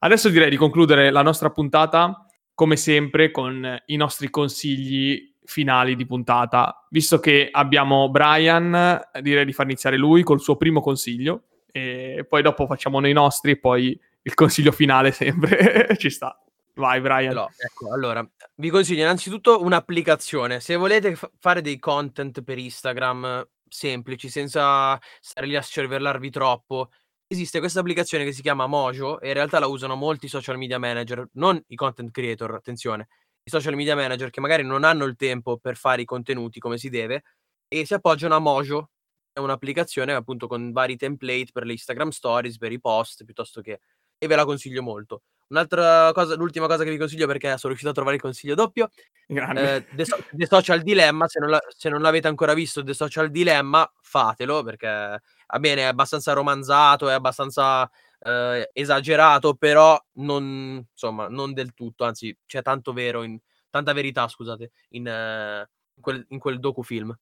Adesso 0.00 0.28
direi 0.28 0.50
di 0.50 0.56
concludere 0.56 1.10
la 1.10 1.22
nostra 1.22 1.50
puntata, 1.50 2.26
come 2.54 2.76
sempre, 2.76 3.30
con 3.30 3.82
i 3.86 3.96
nostri 3.96 4.30
consigli 4.30 5.34
finali 5.44 5.96
di 5.96 6.06
puntata. 6.06 6.86
Visto 6.90 7.18
che 7.18 7.48
abbiamo 7.50 8.10
Brian, 8.10 9.00
direi 9.20 9.44
di 9.44 9.52
far 9.52 9.66
iniziare 9.66 9.96
lui 9.96 10.22
col 10.22 10.40
suo 10.40 10.56
primo 10.56 10.80
consiglio 10.80 11.44
e 11.70 12.24
poi 12.28 12.42
dopo 12.42 12.66
facciamo 12.66 13.00
noi 13.00 13.12
nostri 13.12 13.52
e 13.52 13.58
poi 13.58 13.98
il 14.22 14.34
consiglio 14.34 14.72
finale 14.72 15.10
sempre 15.10 15.88
ci 15.98 16.10
sta. 16.10 16.38
Vai 16.74 17.00
Brian. 17.00 17.34
No, 17.34 17.50
ecco, 17.56 17.92
allora, 17.92 18.24
vi 18.56 18.70
consiglio 18.70 19.02
innanzitutto 19.02 19.62
un'applicazione. 19.62 20.60
Se 20.60 20.76
volete 20.76 21.16
f- 21.16 21.30
fare 21.40 21.60
dei 21.60 21.78
content 21.78 22.42
per 22.42 22.56
Instagram 22.56 23.48
semplici, 23.68 24.28
senza 24.28 24.96
stare 25.20 25.46
lì 25.48 25.56
a 25.56 25.60
cervellarvi 25.60 26.30
troppo, 26.30 26.90
esiste 27.30 27.58
questa 27.58 27.80
applicazione 27.80 28.24
che 28.24 28.32
si 28.32 28.40
chiama 28.40 28.66
Mojo 28.66 29.20
e 29.20 29.28
in 29.28 29.34
realtà 29.34 29.58
la 29.58 29.66
usano 29.66 29.94
molti 29.96 30.28
social 30.28 30.56
media 30.56 30.78
manager, 30.78 31.28
non 31.34 31.62
i 31.68 31.76
content 31.76 32.10
creator, 32.10 32.54
attenzione, 32.54 33.08
i 33.42 33.50
social 33.50 33.74
media 33.74 33.94
manager 33.94 34.30
che 34.30 34.40
magari 34.40 34.64
non 34.64 34.82
hanno 34.82 35.04
il 35.04 35.14
tempo 35.14 35.58
per 35.58 35.76
fare 35.76 36.02
i 36.02 36.04
contenuti 36.06 36.58
come 36.58 36.78
si 36.78 36.88
deve 36.88 37.22
e 37.68 37.84
si 37.84 37.92
appoggiano 37.92 38.34
a 38.34 38.38
Mojo, 38.38 38.90
è 39.30 39.40
un'applicazione 39.40 40.14
appunto 40.14 40.46
con 40.46 40.72
vari 40.72 40.96
template 40.96 41.50
per 41.52 41.64
le 41.64 41.72
Instagram 41.72 42.08
stories, 42.08 42.56
per 42.56 42.72
i 42.72 42.80
post, 42.80 43.24
piuttosto 43.24 43.60
che... 43.60 43.80
e 44.16 44.26
ve 44.26 44.34
la 44.34 44.46
consiglio 44.46 44.82
molto. 44.82 45.22
Un'altra 45.48 46.12
cosa, 46.12 46.34
l'ultima 46.36 46.66
cosa 46.66 46.84
che 46.84 46.90
vi 46.90 46.98
consiglio 46.98 47.26
perché 47.26 47.48
sono 47.48 47.68
riuscito 47.68 47.90
a 47.90 47.94
trovare 47.94 48.16
il 48.16 48.22
consiglio 48.22 48.54
doppio. 48.54 48.90
Eh, 49.26 49.86
The, 49.94 50.04
so- 50.04 50.22
The, 50.30 50.46
Social 50.46 50.82
Dilemma, 50.82 51.26
se 51.26 51.40
non, 51.40 51.50
la- 51.50 51.62
se 51.68 51.88
non, 51.88 52.02
l'avete 52.02 52.28
ancora 52.28 52.54
visto, 52.54 52.82
The 52.82 52.94
Social 52.94 53.30
Dilemma, 53.30 53.90
fatelo 54.00 54.62
perché 54.62 54.86
va 54.88 55.58
bene, 55.58 55.82
è 55.82 55.84
abbastanza 55.84 56.32
romanzato, 56.32 57.08
è 57.08 57.14
abbastanza 57.14 57.90
eh, 58.20 58.70
esagerato, 58.72 59.54
però 59.54 59.98
non, 60.14 60.84
insomma, 60.90 61.28
non 61.28 61.52
del 61.52 61.72
tutto, 61.74 62.04
anzi 62.04 62.36
c'è 62.46 62.62
tanto 62.62 62.92
vero, 62.92 63.22
in, 63.22 63.38
tanta 63.70 63.92
verità, 63.92 64.28
scusate, 64.28 64.70
in, 64.90 65.06
eh, 65.06 65.68
in, 65.94 66.02
quel, 66.02 66.24
in 66.28 66.38
quel 66.38 66.60
docufilm. 66.60 67.16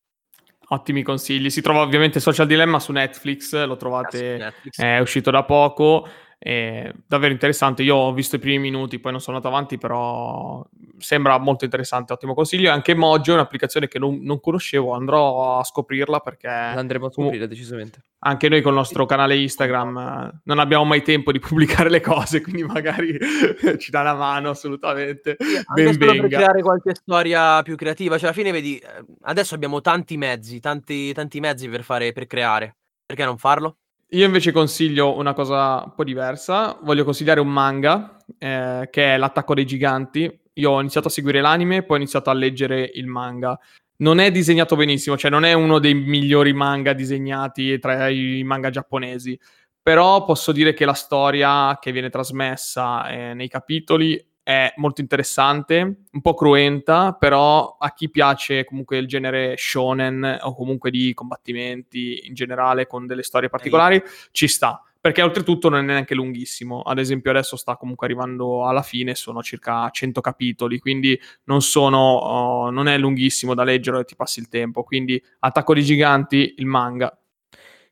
Ottimi 0.68 1.04
consigli. 1.04 1.48
Si 1.48 1.60
trova 1.60 1.80
ovviamente 1.80 2.18
Social 2.18 2.46
Dilemma 2.46 2.80
su 2.80 2.90
Netflix, 2.90 3.54
lo 3.64 3.76
trovate, 3.76 4.36
Netflix. 4.36 4.80
è 4.80 4.98
uscito 4.98 5.30
da 5.30 5.44
poco. 5.44 6.08
È 6.38 6.92
davvero 7.06 7.32
interessante. 7.32 7.82
Io 7.82 7.96
ho 7.96 8.12
visto 8.12 8.36
i 8.36 8.38
primi 8.38 8.58
minuti, 8.58 8.98
poi 8.98 9.12
non 9.12 9.20
sono 9.20 9.36
andato 9.36 9.54
avanti, 9.54 9.78
però 9.78 10.64
sembra 10.98 11.38
molto 11.38 11.64
interessante. 11.64 12.12
Ottimo 12.12 12.34
consiglio. 12.34 12.70
Anche 12.70 12.94
Mojo 12.94 13.32
è 13.32 13.34
un'applicazione 13.34 13.88
che 13.88 13.98
non, 13.98 14.18
non 14.22 14.38
conoscevo, 14.40 14.92
andrò 14.92 15.58
a 15.58 15.64
scoprirla 15.64 16.20
perché. 16.20 16.46
L'andremo 16.46 17.06
a 17.06 17.10
scoprire 17.10 17.48
decisamente. 17.48 18.02
Anche 18.20 18.48
noi 18.48 18.60
con 18.60 18.72
il 18.72 18.78
nostro 18.78 19.06
canale 19.06 19.36
Instagram 19.36 20.40
non 20.44 20.58
abbiamo 20.58 20.84
mai 20.84 21.02
tempo 21.02 21.32
di 21.32 21.38
pubblicare 21.40 21.88
le 21.88 22.00
cose, 22.00 22.42
quindi 22.42 22.64
magari 22.64 23.18
ci 23.78 23.90
dà 23.90 24.02
una 24.02 24.14
mano 24.14 24.50
assolutamente. 24.50 25.36
Sì, 25.38 25.62
ben 25.74 25.96
venga. 25.96 26.20
per 26.20 26.28
creare 26.28 26.62
qualche 26.62 26.94
storia 26.94 27.62
più 27.62 27.76
creativa. 27.76 28.16
Cioè, 28.16 28.26
alla 28.26 28.36
fine, 28.36 28.52
vedi, 28.52 28.76
eh, 28.76 29.04
adesso 29.22 29.54
abbiamo 29.54 29.80
tanti 29.80 30.18
mezzi, 30.18 30.60
tanti, 30.60 31.12
tanti 31.14 31.40
mezzi 31.40 31.68
per 31.68 31.82
fare, 31.82 32.12
per 32.12 32.26
creare. 32.26 32.76
Perché 33.06 33.24
non 33.24 33.38
farlo? 33.38 33.78
Io 34.10 34.24
invece 34.24 34.52
consiglio 34.52 35.16
una 35.16 35.32
cosa 35.32 35.82
un 35.84 35.94
po' 35.94 36.04
diversa. 36.04 36.78
Voglio 36.82 37.02
consigliare 37.02 37.40
un 37.40 37.48
manga 37.48 38.16
eh, 38.38 38.88
che 38.90 39.14
è 39.14 39.16
L'attacco 39.16 39.54
dei 39.54 39.66
giganti. 39.66 40.40
Io 40.54 40.70
ho 40.70 40.80
iniziato 40.80 41.08
a 41.08 41.10
seguire 41.10 41.40
l'anime, 41.40 41.82
poi 41.82 41.96
ho 41.96 42.00
iniziato 42.00 42.30
a 42.30 42.32
leggere 42.32 42.88
il 42.94 43.06
manga. 43.06 43.58
Non 43.98 44.20
è 44.20 44.30
disegnato 44.30 44.76
benissimo, 44.76 45.16
cioè 45.16 45.30
non 45.30 45.44
è 45.44 45.54
uno 45.54 45.78
dei 45.80 45.94
migliori 45.94 46.52
manga 46.52 46.92
disegnati 46.92 47.78
tra 47.78 48.08
i 48.08 48.42
manga 48.44 48.70
giapponesi, 48.70 49.38
però 49.82 50.24
posso 50.24 50.52
dire 50.52 50.72
che 50.72 50.84
la 50.84 50.92
storia 50.92 51.76
che 51.80 51.92
viene 51.92 52.10
trasmessa 52.10 53.08
eh, 53.08 53.34
nei 53.34 53.48
capitoli 53.48 54.22
è 54.46 54.72
molto 54.76 55.00
interessante, 55.00 56.04
un 56.08 56.20
po' 56.20 56.34
cruenta, 56.34 57.14
però 57.14 57.78
a 57.80 57.92
chi 57.92 58.08
piace 58.08 58.64
comunque 58.64 58.96
il 58.96 59.08
genere 59.08 59.56
shonen 59.56 60.38
o 60.42 60.54
comunque 60.54 60.92
di 60.92 61.12
combattimenti 61.14 62.28
in 62.28 62.34
generale 62.34 62.86
con 62.86 63.06
delle 63.06 63.24
storie 63.24 63.48
particolari, 63.48 64.00
ci 64.30 64.46
sta. 64.46 64.80
Perché 65.00 65.20
oltretutto 65.22 65.68
non 65.68 65.80
è 65.80 65.82
neanche 65.82 66.14
lunghissimo. 66.14 66.82
Ad 66.82 67.00
esempio, 67.00 67.32
adesso 67.32 67.56
sta 67.56 67.76
comunque 67.76 68.06
arrivando 68.06 68.68
alla 68.68 68.82
fine, 68.82 69.16
sono 69.16 69.42
circa 69.42 69.90
100 69.90 70.20
capitoli, 70.20 70.78
quindi 70.78 71.20
non, 71.46 71.60
sono, 71.60 71.98
oh, 71.98 72.70
non 72.70 72.86
è 72.86 72.96
lunghissimo 72.98 73.52
da 73.52 73.64
leggere 73.64 73.98
e 73.98 74.04
ti 74.04 74.14
passi 74.14 74.38
il 74.38 74.46
tempo. 74.46 74.84
Quindi 74.84 75.20
Attacco 75.40 75.74
di 75.74 75.82
Giganti, 75.82 76.54
il 76.58 76.66
manga. 76.66 77.18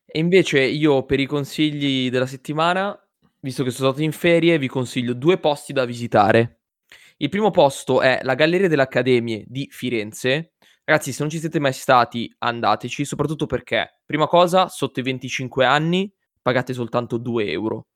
E 0.06 0.20
invece 0.20 0.60
io 0.60 1.02
per 1.02 1.18
i 1.18 1.26
consigli 1.26 2.10
della 2.10 2.26
settimana 2.26 2.96
visto 3.44 3.62
che 3.62 3.70
sono 3.70 3.88
stato 3.88 4.02
in 4.02 4.12
ferie, 4.12 4.56
vi 4.56 4.68
consiglio 4.68 5.12
due 5.12 5.36
posti 5.38 5.74
da 5.74 5.84
visitare. 5.84 6.60
Il 7.18 7.28
primo 7.28 7.50
posto 7.50 8.00
è 8.00 8.20
la 8.22 8.34
Galleria 8.34 8.68
delle 8.68 8.82
Accademie 8.82 9.44
di 9.46 9.68
Firenze. 9.70 10.54
Ragazzi, 10.82 11.12
se 11.12 11.20
non 11.20 11.30
ci 11.30 11.38
siete 11.38 11.58
mai 11.58 11.74
stati, 11.74 12.34
andateci, 12.38 13.04
soprattutto 13.04 13.44
perché, 13.44 14.00
prima 14.06 14.26
cosa, 14.26 14.68
sotto 14.68 15.00
i 15.00 15.02
25 15.02 15.66
anni 15.66 16.10
pagate 16.40 16.72
soltanto 16.72 17.18
2 17.18 17.50
euro. 17.50 17.88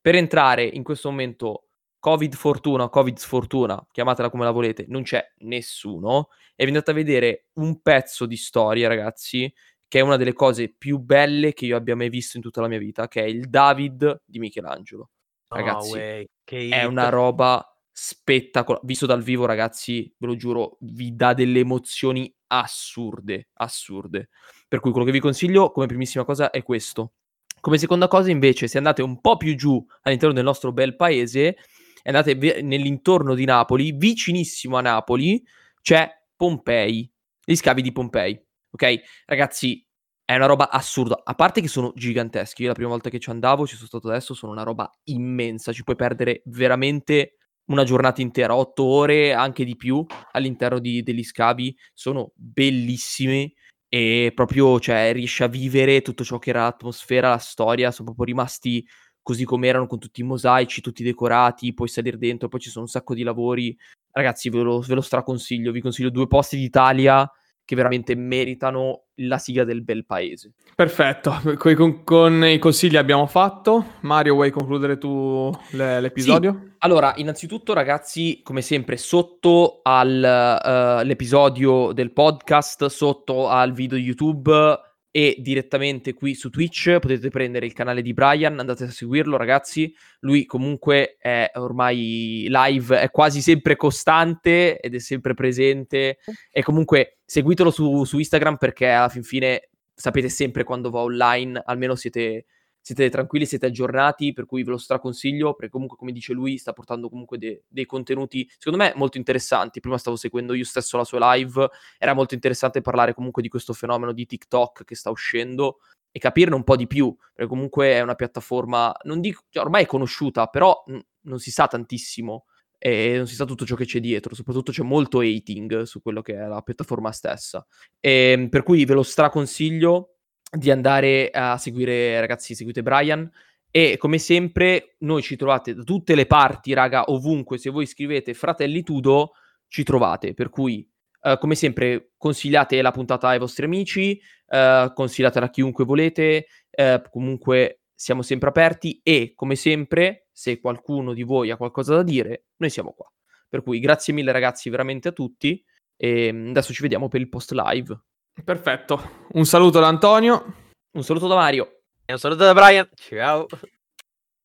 Per 0.00 0.16
entrare 0.16 0.64
in 0.64 0.82
questo 0.82 1.08
momento 1.08 1.68
Covid 2.00 2.34
fortuna, 2.34 2.88
Covid 2.88 3.16
sfortuna, 3.16 3.86
chiamatela 3.92 4.28
come 4.28 4.44
la 4.44 4.50
volete, 4.50 4.86
non 4.88 5.02
c'è 5.02 5.24
nessuno 5.40 6.30
e 6.56 6.64
vi 6.64 6.70
andate 6.70 6.90
a 6.90 6.94
vedere 6.94 7.46
un 7.54 7.80
pezzo 7.80 8.26
di 8.26 8.36
storia, 8.36 8.88
ragazzi, 8.88 9.52
che 9.90 9.98
è 9.98 10.02
una 10.02 10.16
delle 10.16 10.34
cose 10.34 10.68
più 10.68 11.00
belle 11.00 11.52
che 11.52 11.66
io 11.66 11.74
abbia 11.74 11.96
mai 11.96 12.10
visto 12.10 12.36
in 12.36 12.44
tutta 12.44 12.60
la 12.60 12.68
mia 12.68 12.78
vita, 12.78 13.08
che 13.08 13.24
è 13.24 13.26
il 13.26 13.48
David 13.48 14.22
di 14.24 14.38
Michelangelo. 14.38 15.10
Ragazzi, 15.48 15.98
oh, 15.98 16.26
è 16.44 16.84
una 16.84 17.08
roba 17.08 17.76
spettacolare. 17.90 18.84
Visto 18.86 19.06
dal 19.06 19.24
vivo, 19.24 19.46
ragazzi, 19.46 20.14
ve 20.16 20.26
lo 20.28 20.36
giuro, 20.36 20.76
vi 20.82 21.16
dà 21.16 21.34
delle 21.34 21.58
emozioni 21.58 22.32
assurde, 22.46 23.48
assurde. 23.54 24.28
Per 24.68 24.78
cui 24.78 24.92
quello 24.92 25.06
che 25.06 25.10
vi 25.10 25.18
consiglio 25.18 25.72
come 25.72 25.86
primissima 25.86 26.24
cosa 26.24 26.50
è 26.50 26.62
questo. 26.62 27.14
Come 27.60 27.76
seconda 27.76 28.06
cosa, 28.06 28.30
invece, 28.30 28.68
se 28.68 28.78
andate 28.78 29.02
un 29.02 29.20
po' 29.20 29.36
più 29.36 29.56
giù 29.56 29.84
all'interno 30.02 30.36
del 30.36 30.44
nostro 30.44 30.70
bel 30.70 30.94
paese, 30.94 31.56
andate 32.04 32.62
nell'intorno 32.62 33.34
di 33.34 33.44
Napoli, 33.44 33.90
vicinissimo 33.90 34.76
a 34.76 34.82
Napoli, 34.82 35.44
c'è 35.82 36.08
Pompei, 36.36 37.12
gli 37.44 37.56
scavi 37.56 37.82
di 37.82 37.90
Pompei. 37.90 38.40
Ok, 38.72 39.00
ragazzi, 39.26 39.84
è 40.24 40.36
una 40.36 40.46
roba 40.46 40.70
assurda. 40.70 41.22
A 41.24 41.34
parte 41.34 41.60
che 41.60 41.66
sono 41.66 41.92
giganteschi. 41.96 42.62
Io 42.62 42.68
la 42.68 42.74
prima 42.74 42.90
volta 42.90 43.10
che 43.10 43.18
ci 43.18 43.30
andavo, 43.30 43.66
ci 43.66 43.74
sono 43.74 43.88
stato 43.88 44.08
adesso, 44.08 44.32
sono 44.32 44.52
una 44.52 44.62
roba 44.62 44.88
immensa. 45.04 45.72
Ci 45.72 45.82
puoi 45.82 45.96
perdere 45.96 46.42
veramente 46.44 47.38
una 47.66 47.82
giornata 47.82 48.20
intera, 48.20 48.54
otto 48.54 48.84
ore, 48.84 49.32
anche 49.32 49.64
di 49.64 49.74
più, 49.76 50.04
all'interno 50.32 50.78
di, 50.78 51.02
degli 51.02 51.24
scavi. 51.24 51.76
Sono 51.92 52.30
bellissimi 52.36 53.52
e 53.88 54.30
proprio, 54.32 54.78
cioè, 54.78 55.12
riesci 55.12 55.42
a 55.42 55.48
vivere 55.48 56.00
tutto 56.00 56.22
ciò 56.22 56.38
che 56.38 56.50
era 56.50 56.62
l'atmosfera, 56.62 57.30
la 57.30 57.38
storia. 57.38 57.90
Sono 57.90 58.14
proprio 58.14 58.26
rimasti 58.26 58.86
così 59.20 59.44
come 59.44 59.66
erano, 59.66 59.88
con 59.88 59.98
tutti 59.98 60.20
i 60.20 60.24
mosaici, 60.24 60.80
tutti 60.80 61.02
decorati. 61.02 61.74
Puoi 61.74 61.88
salire 61.88 62.18
dentro, 62.18 62.46
poi 62.48 62.60
ci 62.60 62.70
sono 62.70 62.84
un 62.84 62.90
sacco 62.90 63.14
di 63.14 63.24
lavori. 63.24 63.76
Ragazzi, 64.12 64.48
ve 64.48 64.60
lo, 64.60 64.78
ve 64.78 64.94
lo 64.94 65.00
straconsiglio. 65.00 65.72
Vi 65.72 65.80
consiglio 65.80 66.10
due 66.10 66.28
posti 66.28 66.56
d'Italia 66.56 67.28
che 67.70 67.76
veramente 67.76 68.16
meritano 68.16 69.04
la 69.20 69.38
sigla 69.38 69.62
del 69.62 69.84
bel 69.84 70.04
paese. 70.04 70.54
Perfetto, 70.74 71.40
con, 71.56 72.02
con 72.02 72.44
i 72.44 72.58
consigli 72.58 72.96
abbiamo 72.96 73.26
fatto. 73.26 73.92
Mario, 74.00 74.34
vuoi 74.34 74.50
concludere 74.50 74.98
tu 74.98 75.48
le, 75.70 76.00
l'episodio? 76.00 76.58
Sì. 76.60 76.70
Allora, 76.78 77.12
innanzitutto 77.14 77.72
ragazzi, 77.72 78.40
come 78.42 78.60
sempre, 78.60 78.96
sotto 78.96 79.82
all'episodio 79.84 81.72
uh, 81.72 81.92
del 81.92 82.12
podcast, 82.12 82.86
sotto 82.86 83.48
al 83.48 83.72
video 83.72 83.96
YouTube 83.96 84.80
e 85.12 85.36
direttamente 85.38 86.12
qui 86.14 86.34
su 86.34 86.50
Twitch 86.50 86.98
potete 86.98 87.30
prendere 87.30 87.66
il 87.66 87.72
canale 87.72 88.02
di 88.02 88.12
Brian, 88.12 88.58
andate 88.58 88.84
a 88.84 88.90
seguirlo 88.90 89.36
ragazzi, 89.36 89.94
lui 90.20 90.44
comunque 90.44 91.16
è 91.20 91.50
ormai 91.54 92.46
live, 92.48 93.00
è 93.00 93.10
quasi 93.10 93.40
sempre 93.40 93.74
costante 93.76 94.78
ed 94.78 94.94
è 94.94 94.98
sempre 95.00 95.34
presente 95.34 96.18
e 96.50 96.62
comunque 96.62 97.19
seguitelo 97.30 97.70
su, 97.70 98.02
su 98.02 98.18
Instagram 98.18 98.56
perché 98.56 98.88
alla 98.88 99.08
fin 99.08 99.22
fine 99.22 99.68
sapete 99.94 100.28
sempre 100.28 100.64
quando 100.64 100.90
va 100.90 100.98
online, 100.98 101.62
almeno 101.64 101.94
siete 101.94 102.46
siete 102.82 103.08
tranquilli, 103.10 103.44
siete 103.44 103.66
aggiornati, 103.66 104.32
per 104.32 104.46
cui 104.46 104.64
ve 104.64 104.70
lo 104.70 104.78
straconsiglio, 104.78 105.52
perché 105.52 105.70
comunque, 105.70 105.98
come 105.98 106.12
dice 106.12 106.32
lui, 106.32 106.56
sta 106.56 106.72
portando 106.72 107.10
comunque 107.10 107.36
de- 107.36 107.62
dei 107.68 107.84
contenuti, 107.84 108.50
secondo 108.56 108.82
me, 108.82 108.92
molto 108.96 109.18
interessanti. 109.18 109.80
Prima 109.80 109.98
stavo 109.98 110.16
seguendo 110.16 110.54
io 110.54 110.64
stesso 110.64 110.96
la 110.96 111.04
sua 111.04 111.34
live, 111.34 111.68
era 111.98 112.14
molto 112.14 112.34
interessante 112.34 112.80
parlare 112.80 113.12
comunque 113.12 113.42
di 113.42 113.48
questo 113.48 113.74
fenomeno 113.74 114.12
di 114.12 114.24
TikTok 114.24 114.84
che 114.84 114.94
sta 114.96 115.10
uscendo 115.10 115.80
e 116.10 116.18
capirne 116.18 116.54
un 116.54 116.64
po' 116.64 116.74
di 116.74 116.86
più, 116.86 117.14
perché 117.34 117.48
comunque 117.48 117.92
è 117.92 118.00
una 118.00 118.14
piattaforma, 118.14 118.92
non 119.04 119.20
dico, 119.20 119.42
cioè, 119.50 119.62
ormai 119.62 119.82
è 119.84 119.86
conosciuta, 119.86 120.46
però 120.46 120.82
n- 120.86 120.98
non 121.26 121.38
si 121.38 121.50
sa 121.52 121.66
tantissimo 121.68 122.46
e 122.82 123.18
non 123.18 123.26
si 123.26 123.34
sa 123.34 123.44
tutto 123.44 123.66
ciò 123.66 123.74
che 123.74 123.84
c'è 123.84 124.00
dietro, 124.00 124.34
soprattutto 124.34 124.72
c'è 124.72 124.82
molto 124.82 125.20
hating 125.20 125.82
su 125.82 126.00
quello 126.00 126.22
che 126.22 126.32
è 126.32 126.46
la 126.46 126.62
piattaforma 126.62 127.12
stessa. 127.12 127.64
E, 128.00 128.30
ehm, 128.32 128.48
per 128.48 128.62
cui 128.62 128.86
ve 128.86 128.94
lo 128.94 129.02
straconsiglio 129.02 130.14
di 130.50 130.70
andare 130.70 131.28
a 131.30 131.58
seguire, 131.58 132.18
ragazzi, 132.18 132.54
seguite 132.54 132.82
Brian. 132.82 133.30
E 133.70 133.98
come 133.98 134.16
sempre, 134.16 134.96
noi 135.00 135.20
ci 135.20 135.36
trovate 135.36 135.74
da 135.74 135.82
tutte 135.82 136.14
le 136.14 136.24
parti, 136.24 136.72
raga, 136.72 137.10
ovunque. 137.10 137.58
Se 137.58 137.68
voi 137.68 137.84
scrivete 137.84 138.32
Fratelli 138.32 138.82
Tudo, 138.82 139.32
ci 139.68 139.84
trovate. 139.84 140.32
Per 140.32 140.48
cui, 140.48 140.88
uh, 141.20 141.36
come 141.36 141.54
sempre, 141.54 142.12
consigliate 142.16 142.80
la 142.80 142.92
puntata 142.92 143.28
ai 143.28 143.38
vostri 143.38 143.66
amici, 143.66 144.18
uh, 144.46 144.90
consigliatela 144.92 145.46
a 145.46 145.50
chiunque 145.50 145.84
volete. 145.84 146.46
Uh, 146.70 147.02
comunque, 147.10 147.79
siamo 148.00 148.22
sempre 148.22 148.48
aperti. 148.48 148.98
E 149.02 149.34
come 149.34 149.56
sempre, 149.56 150.28
se 150.32 150.58
qualcuno 150.58 151.12
di 151.12 151.22
voi 151.22 151.50
ha 151.50 151.58
qualcosa 151.58 151.94
da 151.96 152.02
dire, 152.02 152.46
noi 152.56 152.70
siamo 152.70 152.92
qua. 152.92 153.06
Per 153.46 153.62
cui, 153.62 153.78
grazie 153.78 154.14
mille, 154.14 154.32
ragazzi, 154.32 154.70
veramente 154.70 155.08
a 155.08 155.12
tutti. 155.12 155.62
E 155.96 156.32
mm, 156.32 156.48
adesso 156.48 156.72
ci 156.72 156.80
vediamo 156.80 157.08
per 157.08 157.20
il 157.20 157.28
post 157.28 157.52
live. 157.52 158.00
Perfetto. 158.42 159.26
Un 159.32 159.44
saluto 159.44 159.80
da 159.80 159.88
Antonio. 159.88 160.54
Un 160.92 161.04
saluto 161.04 161.26
da 161.26 161.34
Mario. 161.34 161.82
E 162.06 162.14
un 162.14 162.18
saluto 162.18 162.44
da 162.44 162.54
Brian. 162.54 162.88
Ciao. 162.94 163.46